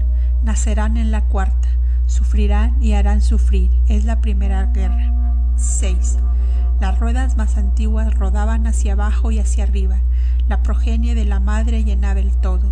nacerán 0.43 0.97
en 0.97 1.11
la 1.11 1.21
cuarta, 1.21 1.69
sufrirán 2.07 2.75
y 2.81 2.93
harán 2.93 3.21
sufrir, 3.21 3.71
es 3.87 4.03
la 4.05 4.19
primera 4.19 4.65
guerra. 4.65 5.13
6. 5.55 6.17
Las 6.79 6.99
ruedas 6.99 7.37
más 7.37 7.57
antiguas 7.57 8.13
rodaban 8.15 8.67
hacia 8.67 8.93
abajo 8.93 9.31
y 9.31 9.39
hacia 9.39 9.63
arriba, 9.63 9.97
la 10.47 10.63
progenie 10.63 11.15
de 11.15 11.25
la 11.25 11.39
madre 11.39 11.83
llenaba 11.83 12.19
el 12.19 12.31
todo. 12.37 12.71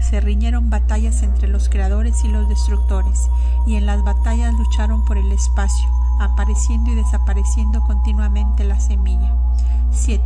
Se 0.00 0.20
riñeron 0.20 0.70
batallas 0.70 1.22
entre 1.22 1.48
los 1.48 1.68
creadores 1.68 2.24
y 2.24 2.28
los 2.28 2.48
destructores, 2.48 3.28
y 3.66 3.76
en 3.76 3.86
las 3.86 4.02
batallas 4.04 4.54
lucharon 4.54 5.04
por 5.04 5.18
el 5.18 5.30
espacio, 5.32 5.88
apareciendo 6.18 6.90
y 6.90 6.94
desapareciendo 6.94 7.80
continuamente 7.82 8.64
la 8.64 8.80
semilla. 8.80 9.32
7. 9.90 10.22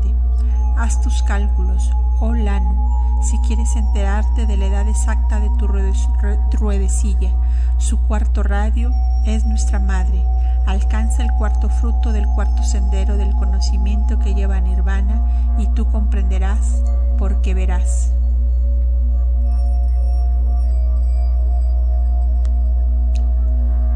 Haz 0.77 1.01
tus 1.01 1.23
cálculos, 1.23 1.91
oh 2.21 2.33
Lanu, 2.33 3.23
si 3.23 3.39
quieres 3.39 3.77
enterarte 3.77 4.47
de 4.47 4.57
la 4.57 4.67
edad 4.67 4.89
exacta 4.89 5.41
de 5.41 5.51
tu 5.51 5.67
ruedecilla. 5.67 7.31
Su 7.79 7.99
cuarto 7.99 8.43
radio 8.43 8.91
es 9.27 9.45
nuestra 9.45 9.79
madre. 9.79 10.25
Alcanza 10.67 11.23
el 11.23 11.31
cuarto 11.33 11.69
fruto 11.69 12.13
del 12.13 12.27
cuarto 12.29 12.63
sendero 12.63 13.17
del 13.17 13.35
conocimiento 13.35 14.19
que 14.19 14.35
lleva 14.35 14.57
a 14.57 14.61
Nirvana 14.61 15.57
y 15.59 15.67
tú 15.69 15.91
comprenderás 15.91 16.83
porque 17.19 17.55
verás. 17.55 18.13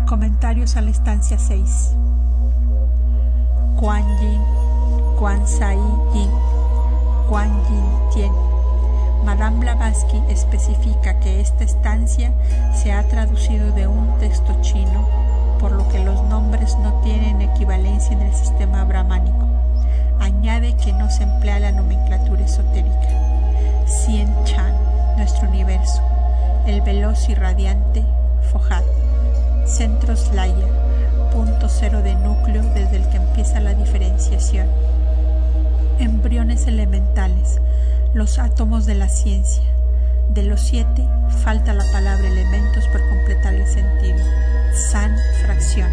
Comentarios 0.07 0.76
a 0.76 0.82
la 0.82 0.90
estancia 0.90 1.38
6. 1.38 1.94
Kuan 3.80 4.05
Yin, 4.20 4.40
Kuan 5.18 5.48
Sai 5.48 5.78
Yin, 6.12 6.30
Kuan 7.26 7.50
Yin 7.70 7.84
Tien. 8.12 8.32
Madame 9.24 9.61
Blavatsky 9.61 10.22
especifica 10.28 11.18
que 11.20 11.40
esta 11.40 11.64
estancia 11.64 12.32
se 12.74 12.92
ha 12.92 13.02
traducido 13.09 13.72
de 13.72 13.86
un 13.86 14.18
texto 14.18 14.55
chino, 14.61 15.09
por 15.59 15.72
lo 15.72 15.88
que 15.88 16.05
los 16.05 16.22
nombres 16.24 16.76
no 16.78 16.92
tienen 17.00 17.40
equivalencia 17.40 18.12
en 18.12 18.20
el 18.20 18.34
sistema 18.34 18.84
brahmánico. 18.84 19.48
Añade 20.20 20.76
que 20.76 20.92
no 20.92 21.11
se 21.11 21.22
emplea 21.22 21.61
la 21.61 21.72
nomenclatura 21.72 22.44
esotérica. 22.44 23.09
Cien 23.86 24.28
Chan, 24.44 24.74
nuestro 25.16 25.48
universo, 25.48 26.02
el 26.66 26.82
veloz 26.82 27.26
y 27.30 27.34
radiante 27.34 28.05
Fojat 28.52 28.84
centro 29.66 30.14
Slayer, 30.16 30.68
punto 31.32 31.68
cero 31.68 32.02
de 32.02 32.14
núcleo 32.14 32.62
desde 32.74 32.96
el 32.96 33.08
que 33.08 33.16
empieza 33.16 33.60
la 33.60 33.74
diferenciación. 33.74 34.68
Embriones 35.98 36.66
elementales, 36.66 37.60
los 38.12 38.38
átomos 38.38 38.86
de 38.86 38.94
la 38.94 39.08
ciencia. 39.08 39.64
De 40.28 40.42
los 40.42 40.60
siete, 40.60 41.06
falta 41.42 41.72
la 41.72 41.84
palabra 41.92 42.26
elementos 42.26 42.86
por 42.88 43.00
completar 43.08 43.54
el 43.54 43.66
sentido. 43.66 44.18
San 44.72 45.16
fracción. 45.42 45.88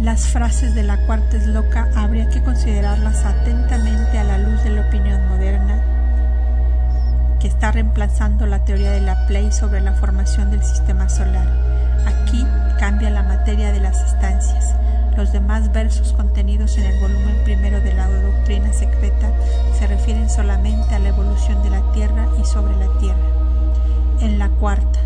Las 0.00 0.26
frases 0.26 0.74
de 0.74 0.82
la 0.82 0.96
cuarta 1.06 1.36
es 1.36 1.46
loca 1.46 1.90
habría 1.94 2.28
que 2.28 2.42
considerarlas 2.42 3.24
atentamente 3.24 4.18
a 4.18 4.24
la 4.24 4.38
luz 4.38 4.64
de 4.64 4.70
la 4.70 4.88
opinión 4.88 5.28
moderna 5.28 5.99
que 7.40 7.48
está 7.48 7.72
reemplazando 7.72 8.46
la 8.46 8.64
teoría 8.64 8.92
de 8.92 9.00
la 9.00 9.26
Play 9.26 9.50
sobre 9.50 9.80
la 9.80 9.94
formación 9.94 10.50
del 10.50 10.62
sistema 10.62 11.08
solar. 11.08 11.48
Aquí 12.06 12.46
cambia 12.78 13.10
la 13.10 13.22
materia 13.22 13.72
de 13.72 13.80
las 13.80 14.00
estancias. 14.00 14.74
Los 15.16 15.32
demás 15.32 15.72
versos 15.72 16.12
contenidos 16.12 16.76
en 16.76 16.84
el 16.84 17.00
volumen 17.00 17.42
primero 17.44 17.80
de 17.80 17.94
la 17.94 18.08
doctrina 18.08 18.72
secreta 18.72 19.32
se 19.78 19.86
refieren 19.86 20.28
solamente 20.28 20.94
a 20.94 20.98
la 20.98 21.08
evolución 21.08 21.62
de 21.62 21.70
la 21.70 21.92
Tierra 21.92 22.28
y 22.40 22.44
sobre 22.44 22.76
la 22.76 22.98
Tierra. 22.98 23.18
En 24.20 24.38
la 24.38 24.48
cuarta, 24.50 25.00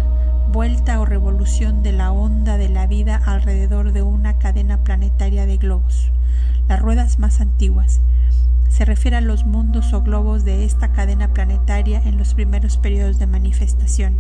vuelta 0.53 1.01
o 1.01 1.05
revolución 1.05 1.83
de 1.83 1.93
la 1.93 2.13
onda 2.13 2.57
de 2.57 2.69
la 2.69 2.87
vida 2.87 3.21
alrededor 3.25 3.93
de 3.93 4.03
una 4.03 4.39
cadena 4.39 4.79
planetaria 4.79 5.47
de 5.47 5.57
globos. 5.57 6.11
Las 6.69 6.81
ruedas 6.81 7.19
más 7.19 7.41
antiguas, 7.41 8.01
se 8.69 8.85
refiere 8.85 9.17
a 9.17 9.21
los 9.21 9.45
mundos 9.45 9.93
o 9.93 10.03
globos 10.03 10.45
de 10.45 10.65
esta 10.65 10.93
cadena 10.93 11.29
planetaria 11.29 12.03
en 12.05 12.19
los 12.19 12.35
primeros 12.35 12.77
periodos 12.77 13.19
de 13.19 13.27
manifestación. 13.27 14.17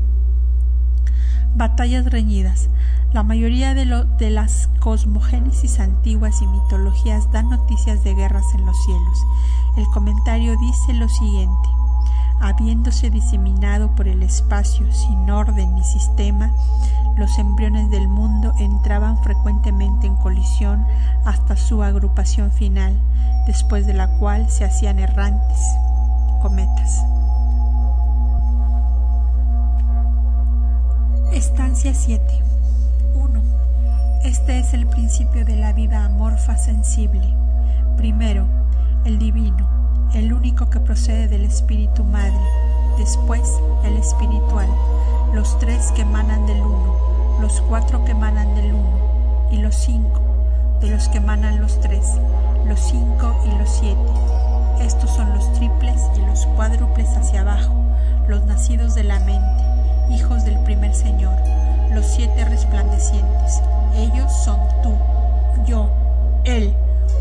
Batallas 1.56 2.06
reñidas. 2.06 2.68
La 3.12 3.22
mayoría 3.22 3.74
de, 3.74 4.30
las 4.30 4.68
cosmogénesis 4.80 5.80
antiguas 5.80 6.40
y 6.42 6.46
mitologías 6.46 7.30
dan 7.32 7.48
noticias 7.50 8.04
de 8.04 8.14
guerras 8.14 8.44
en 8.54 8.66
los 8.66 8.76
cielos. 8.84 9.26
El 9.76 9.86
comentario 9.86 10.56
dice 10.58 10.92
lo 10.94 11.08
siguiente 11.08 11.83
habiéndose 12.40 13.10
diseminado 13.10 13.94
por 13.94 14.08
el 14.08 14.22
espacio 14.22 14.90
sin 14.92 15.30
orden 15.30 15.74
ni 15.74 15.84
sistema, 15.84 16.50
los 17.16 17.38
embriones 17.38 17.90
del 17.90 18.08
mundo 18.08 18.54
entraban 18.58 19.22
frecuentemente 19.22 20.06
en 20.06 20.16
colisión 20.16 20.84
hasta 21.24 21.56
su 21.56 21.82
agrupación 21.82 22.50
final, 22.50 22.94
después 23.46 23.86
de 23.86 23.94
la 23.94 24.08
cual 24.18 24.50
se 24.50 24.64
hacían 24.64 24.98
errantes, 24.98 25.60
cometas. 26.42 27.04
Estancia 31.32 31.94
7. 31.94 32.42
1. 33.14 33.42
Este 34.24 34.58
es 34.58 34.74
el 34.74 34.86
principio 34.86 35.44
de 35.44 35.56
la 35.56 35.72
vida 35.72 36.04
amorfa 36.04 36.56
sensible. 36.56 37.34
Primero, 37.96 38.46
el 39.04 39.18
divino, 39.18 39.83
el 40.14 40.32
único 40.32 40.70
que 40.70 40.78
procede 40.78 41.26
del 41.26 41.44
Espíritu 41.44 42.04
Madre, 42.04 42.38
después 42.98 43.60
el 43.84 43.96
espiritual, 43.96 44.68
los 45.34 45.58
tres 45.58 45.90
que 45.92 46.02
emanan 46.02 46.46
del 46.46 46.60
uno, 46.60 46.94
los 47.40 47.60
cuatro 47.62 48.04
que 48.04 48.12
emanan 48.12 48.54
del 48.54 48.72
uno, 48.74 49.48
y 49.50 49.56
los 49.56 49.74
cinco, 49.74 50.20
de 50.80 50.90
los 50.90 51.08
que 51.08 51.18
emanan 51.18 51.60
los 51.60 51.80
tres, 51.80 52.06
los 52.64 52.78
cinco 52.78 53.34
y 53.44 53.58
los 53.58 53.68
siete. 53.68 54.00
Estos 54.80 55.10
son 55.10 55.34
los 55.34 55.52
triples 55.54 56.00
y 56.16 56.20
los 56.20 56.46
cuádruples 56.46 57.08
hacia 57.16 57.40
abajo, 57.40 57.74
los 58.28 58.44
nacidos 58.44 58.94
de 58.94 59.02
la 59.02 59.18
mente, 59.20 59.64
hijos 60.10 60.44
del 60.44 60.58
primer 60.60 60.94
Señor, 60.94 61.34
los 61.92 62.06
siete 62.06 62.44
resplandecientes. 62.44 63.60
Ellos 63.96 64.32
son 64.44 64.60
tú, 64.82 64.92
yo, 65.66 65.90
Él, 66.44 66.72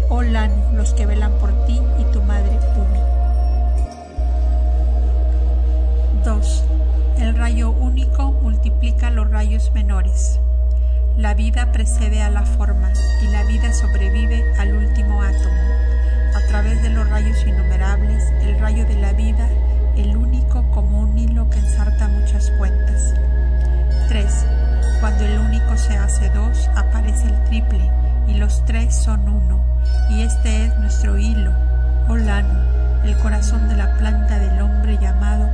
Olan, 0.09 0.51
los 0.75 0.93
que 0.93 1.05
velan 1.05 1.31
por 1.39 1.51
ti 1.65 1.81
y 1.99 2.03
tu 2.11 2.21
madre 2.21 2.59
Umi. 2.75 2.99
2. 6.23 6.63
El 7.19 7.35
rayo 7.35 7.71
único 7.71 8.31
multiplica 8.31 9.09
los 9.09 9.29
rayos 9.29 9.71
menores. 9.73 10.39
La 11.17 11.33
vida 11.33 11.71
precede 11.71 12.21
a 12.21 12.29
la 12.29 12.43
forma 12.43 12.91
y 13.23 13.27
la 13.27 13.43
vida 13.43 13.73
sobrevive 13.73 14.43
al 14.59 14.75
último 14.75 15.21
átomo. 15.21 16.35
A 16.35 16.47
través 16.47 16.81
de 16.81 16.89
los 16.89 17.09
rayos 17.09 17.45
innumerables, 17.45 18.23
el 18.41 18.59
rayo 18.59 18.85
de 18.85 18.95
la 18.95 19.13
vida, 19.13 19.47
el 19.95 20.15
único 20.15 20.63
como 20.71 21.01
un 21.01 21.17
hilo 21.17 21.49
que 21.49 21.59
ensarta 21.59 22.07
muchas 22.07 22.51
cuentas. 22.57 23.13
3. 24.09 24.45
Cuando 24.99 25.25
el 25.25 25.39
único 25.39 25.77
se 25.77 25.97
hace 25.97 26.29
dos, 26.29 26.69
aparece 26.75 27.27
el 27.27 27.43
triple 27.45 28.02
y 28.27 28.35
los 28.35 28.63
tres 28.65 28.95
son 28.95 29.27
uno, 29.27 29.59
y 30.09 30.21
este 30.21 30.65
es 30.65 30.77
nuestro 30.79 31.17
hilo, 31.17 31.51
Olanu, 32.07 32.59
el 33.03 33.17
corazón 33.17 33.67
de 33.69 33.75
la 33.75 33.97
planta 33.97 34.39
del 34.39 34.61
hombre 34.61 34.97
llamado 34.97 35.49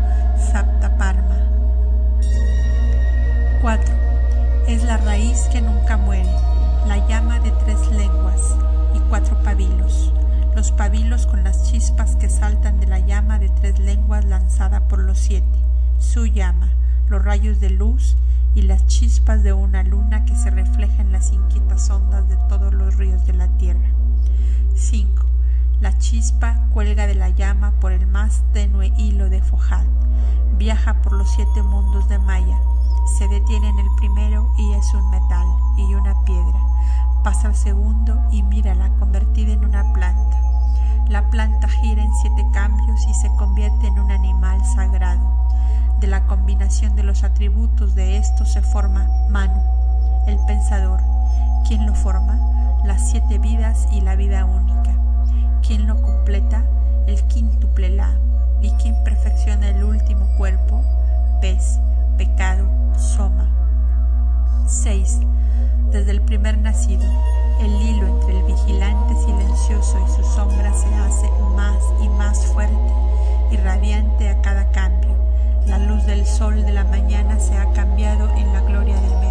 Saptaparma. 0.51 1.37
4. 3.61 3.95
Es 4.67 4.83
la 4.83 4.97
raíz 4.97 5.41
que 5.51 5.61
nunca 5.61 5.97
muere, 5.97 6.29
la 6.87 7.05
llama 7.07 7.39
de 7.39 7.51
tres 7.51 7.79
lenguas 7.91 8.55
y 8.95 8.99
cuatro 9.09 9.41
pabilos, 9.43 10.13
los 10.55 10.71
pabilos 10.71 11.25
con 11.27 11.43
las 11.43 11.69
chispas 11.69 12.15
que 12.15 12.29
saltan 12.29 12.79
de 12.79 12.87
la 12.87 12.99
llama 12.99 13.39
de 13.39 13.49
tres 13.49 13.79
lenguas 13.79 14.25
lanzada 14.25 14.81
por 14.81 14.99
los 14.99 15.19
siete. 15.19 15.45
su 15.99 16.25
llama, 16.25 16.69
los 17.09 17.23
rayos 17.23 17.59
de 17.59 17.71
luz 17.71 18.15
y 18.55 18.63
las 18.63 18.85
chispas 18.87 19.43
de 19.43 19.53
una 19.53 19.83
luna 19.83 20.25
que 20.25 20.35
se 20.35 20.49
refleja 20.49 21.01
en 21.01 21.11
las 21.11 21.31
inquietas 21.31 21.89
ondas 21.89 22.27
de 22.27 22.37
todos 22.49 22.73
los 22.73 22.95
ríos 22.95 23.25
de 23.25 23.33
la 23.33 23.47
tierra. 23.57 23.89
5. 24.75 25.25
La 25.81 25.97
chispa 25.97 26.65
cuelga 26.73 27.07
de 27.07 27.15
la 27.15 27.29
llama 27.29 27.71
por 27.79 27.91
el 27.91 28.05
más 28.07 28.43
tenue 28.53 28.91
hilo 28.97 29.29
de 29.29 29.41
Fojad, 29.41 29.85
viaja 30.57 31.01
por 31.01 31.13
los 31.13 31.31
siete 31.31 31.63
mundos 31.63 32.09
de 32.09 32.19
Maya, 32.19 32.59
se 33.17 33.27
detiene 33.27 33.69
en 33.69 33.79
el 33.79 33.87
primero 33.97 34.53
y 34.57 34.73
es 34.73 34.93
un 34.93 35.09
metal 35.09 35.47
y 35.77 35.93
una 35.93 36.23
piedra, 36.25 36.59
pasa 37.23 37.47
al 37.47 37.55
segundo 37.55 38.21
y 38.31 38.43
mírala 38.43 38.89
convertida 38.99 39.53
en 39.53 39.63
una 39.63 39.93
planta. 39.93 40.48
La 41.07 41.29
planta 41.29 41.67
gira 41.67 42.03
en 42.03 42.13
siete 42.21 42.45
cambios 42.53 42.99
y 43.07 43.13
se 43.13 43.29
convierte 43.35 43.87
en 43.87 43.99
un 43.99 44.11
animal 44.11 44.63
sagrado 44.75 45.39
de 45.99 46.07
la 46.07 46.25
combinación 46.27 46.95
de 46.95 47.03
los 47.03 47.23
atributos 47.23 47.93
de 47.93 48.17
esto 48.17 48.45
se 48.45 48.61
forma 48.61 49.05
Manu, 49.29 49.61
el 50.27 50.37
pensador. 50.47 51.01
¿Quién 51.67 51.85
lo 51.85 51.93
forma? 51.93 52.39
Las 52.85 53.09
siete 53.09 53.37
vidas 53.37 53.87
y 53.91 54.01
la 54.01 54.15
vida 54.15 54.45
única. 54.45 54.93
¿Quién 55.61 55.87
lo 55.87 56.01
completa? 56.01 56.63
El 57.05 57.21
quíntuple 57.23 57.89
La. 57.89 58.17
¿Y 58.61 58.71
quién 58.71 58.95
perfecciona 59.03 59.69
el 59.69 59.83
último 59.83 60.25
cuerpo? 60.37 60.81
Pez, 61.41 61.79
pecado, 62.17 62.65
soma. 62.97 63.49
6. 64.67 65.19
Desde 65.91 66.11
el 66.11 66.21
primer 66.21 66.57
nacido, 66.59 67.03
el 67.59 67.71
hilo 67.81 68.07
entre 68.07 68.39
el 68.39 68.45
vigilante 68.45 69.08
silencioso 69.69 69.99
y 69.99 70.15
su 70.15 70.23
sombra 70.23 70.73
se 70.73 70.93
hace 70.95 71.29
más 71.55 71.83
y 72.01 72.09
más 72.09 72.45
fuerte 72.47 72.75
y 73.51 73.57
radiante 73.57 74.29
a 74.29 74.41
cada 74.41 74.71
cambio 74.71 75.09
la 75.67 75.77
luz 75.77 76.05
del 76.05 76.25
sol 76.25 76.65
de 76.65 76.71
la 76.71 76.83
mañana 76.83 77.39
se 77.39 77.55
ha 77.55 77.71
cambiado 77.73 78.29
en 78.35 78.51
la 78.53 78.61
gloria 78.61 78.95
del 78.95 79.03
mediodía. 79.03 79.28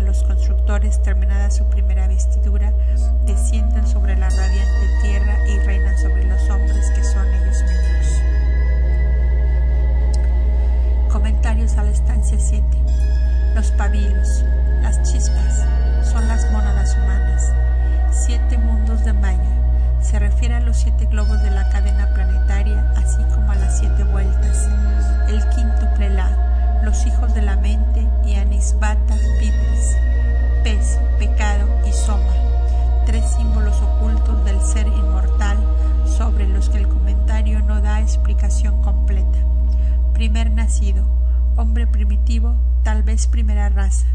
Los 0.00 0.22
constructores, 0.24 1.02
terminada 1.02 1.50
su 1.50 1.64
primera 1.66 2.08
vestidura, 2.08 2.72
descienden 3.26 3.86
sobre 3.86 4.16
la 4.16 4.30
radiante 4.30 4.88
tierra 5.02 5.36
y 5.46 5.58
reinan 5.60 5.96
sobre 5.98 6.24
los 6.24 6.48
hombres 6.48 6.90
que 6.94 7.04
son 7.04 7.26
ellos 7.28 7.62
mismos. 7.62 8.22
Comentarios 11.12 11.76
a 11.76 11.84
la 11.84 11.90
estancia 11.90 12.38
7. 12.38 12.64
Los 13.54 13.70
pabilos, 13.72 14.44
las 14.80 15.02
chispas, 15.02 15.66
son 16.10 16.26
las 16.26 16.50
mónadas 16.50 16.96
humanas. 16.96 17.52
Siete 18.10 18.56
mundos 18.58 19.04
de 19.04 19.12
Maya. 19.12 19.38
Se 20.00 20.18
refiere 20.18 20.54
a 20.54 20.60
los 20.60 20.78
siete 20.78 21.06
globos 21.06 21.42
de 21.42 21.50
la 21.50 21.68
cadena 21.68 22.12
planetaria, 22.14 22.90
así 22.96 23.22
como 23.34 23.50
a 23.50 23.56
las 23.56 23.78
siete 23.78 24.04
vueltas. 24.04 24.68
El 25.28 25.46
quinto 25.50 25.82
La, 26.10 26.51
los 26.82 27.06
hijos 27.06 27.34
de 27.34 27.42
la 27.42 27.56
mente 27.56 28.06
y 28.26 28.34
Anisbata 28.34 29.16
Pitris, 29.38 29.96
pez, 30.62 30.98
pecado 31.18 31.68
y 31.88 31.92
soma 31.92 32.52
tres 33.04 33.24
símbolos 33.36 33.80
ocultos 33.82 34.44
del 34.44 34.60
ser 34.60 34.86
inmortal 34.86 35.58
sobre 36.06 36.48
los 36.48 36.68
que 36.68 36.78
el 36.78 36.88
comentario 36.88 37.60
no 37.60 37.80
da 37.80 38.00
explicación 38.00 38.80
completa. 38.82 39.38
Primer 40.12 40.50
nacido, 40.50 41.04
hombre 41.56 41.86
primitivo, 41.86 42.54
tal 42.84 43.02
vez 43.02 43.26
primera 43.26 43.68
raza. 43.68 44.06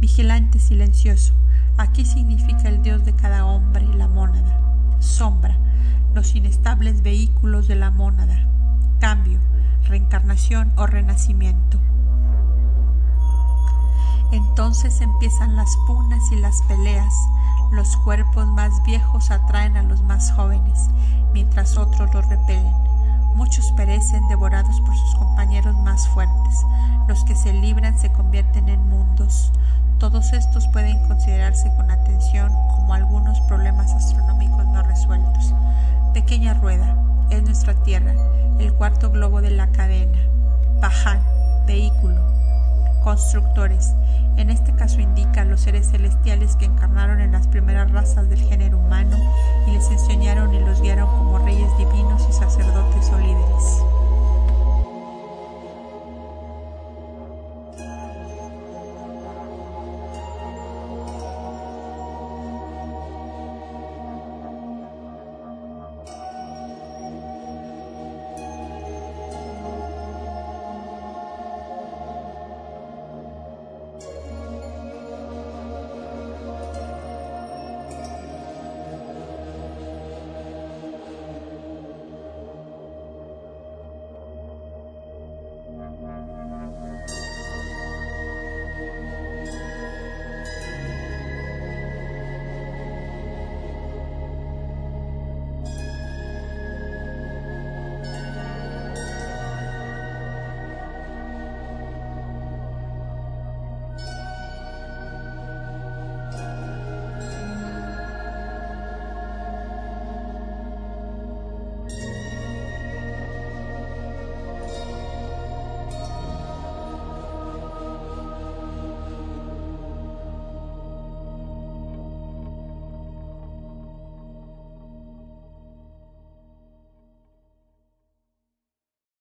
Vigilante 0.00 0.58
silencioso, 0.58 1.34
aquí 1.76 2.04
significa 2.04 2.68
el 2.68 2.82
Dios 2.82 3.04
de 3.04 3.14
cada 3.14 3.44
hombre, 3.44 3.86
la 3.94 4.08
mónada. 4.08 4.58
Sombra, 5.00 5.56
los 6.14 6.34
inestables 6.34 7.02
vehículos 7.02 7.68
de 7.68 7.76
la 7.76 7.90
mónada. 7.90 8.53
Cambio, 9.00 9.38
reencarnación 9.88 10.72
o 10.76 10.86
renacimiento. 10.86 11.78
Entonces 14.32 15.00
empiezan 15.00 15.56
las 15.56 15.76
punas 15.86 16.22
y 16.32 16.36
las 16.36 16.62
peleas, 16.62 17.14
los 17.72 17.96
cuerpos 17.98 18.46
más 18.48 18.82
viejos 18.84 19.30
atraen 19.30 19.76
a 19.76 19.82
los 19.82 20.02
más 20.02 20.32
jóvenes, 20.32 20.88
mientras 21.32 21.76
otros 21.76 22.12
los 22.14 22.26
repelen. 22.28 22.93
Muchos 23.34 23.72
perecen 23.72 24.26
devorados 24.28 24.80
por 24.80 24.96
sus 24.96 25.14
compañeros 25.16 25.74
más 25.76 26.06
fuertes. 26.08 26.64
Los 27.08 27.24
que 27.24 27.34
se 27.34 27.52
libran 27.52 27.98
se 27.98 28.12
convierten 28.12 28.68
en 28.68 28.88
mundos. 28.88 29.52
Todos 29.98 30.32
estos 30.32 30.68
pueden 30.68 30.98
considerarse 31.06 31.72
con 31.76 31.90
atención 31.90 32.52
como 32.76 32.94
algunos 32.94 33.40
problemas 33.42 33.92
astronómicos 33.92 34.66
no 34.66 34.82
resueltos. 34.82 35.54
Pequeña 36.12 36.54
rueda, 36.54 36.96
es 37.30 37.42
nuestra 37.42 37.74
Tierra, 37.82 38.14
el 38.58 38.72
cuarto 38.74 39.10
globo 39.10 39.40
de 39.40 39.50
la 39.50 39.68
cadena. 39.68 40.18
Paján, 40.80 41.20
vehículo. 41.66 42.33
Constructores, 43.04 43.92
en 44.38 44.48
este 44.48 44.74
caso 44.74 44.98
indica 44.98 45.44
los 45.44 45.60
seres 45.60 45.90
celestiales 45.90 46.56
que 46.56 46.64
encarnaron 46.64 47.20
en 47.20 47.32
las 47.32 47.46
primeras 47.46 47.92
razas 47.92 48.30
del 48.30 48.40
género 48.40 48.78
humano 48.78 49.18
y 49.68 49.72
les 49.72 49.90
enseñaron 49.90 50.54
y 50.54 50.60
los 50.60 50.80
guiaron 50.80 51.10
como 51.10 51.38
reyes 51.38 51.68
divinos 51.76 52.26
y 52.30 52.32
sacerdotes 52.32 53.10
o 53.10 53.18
líderes. 53.18 53.93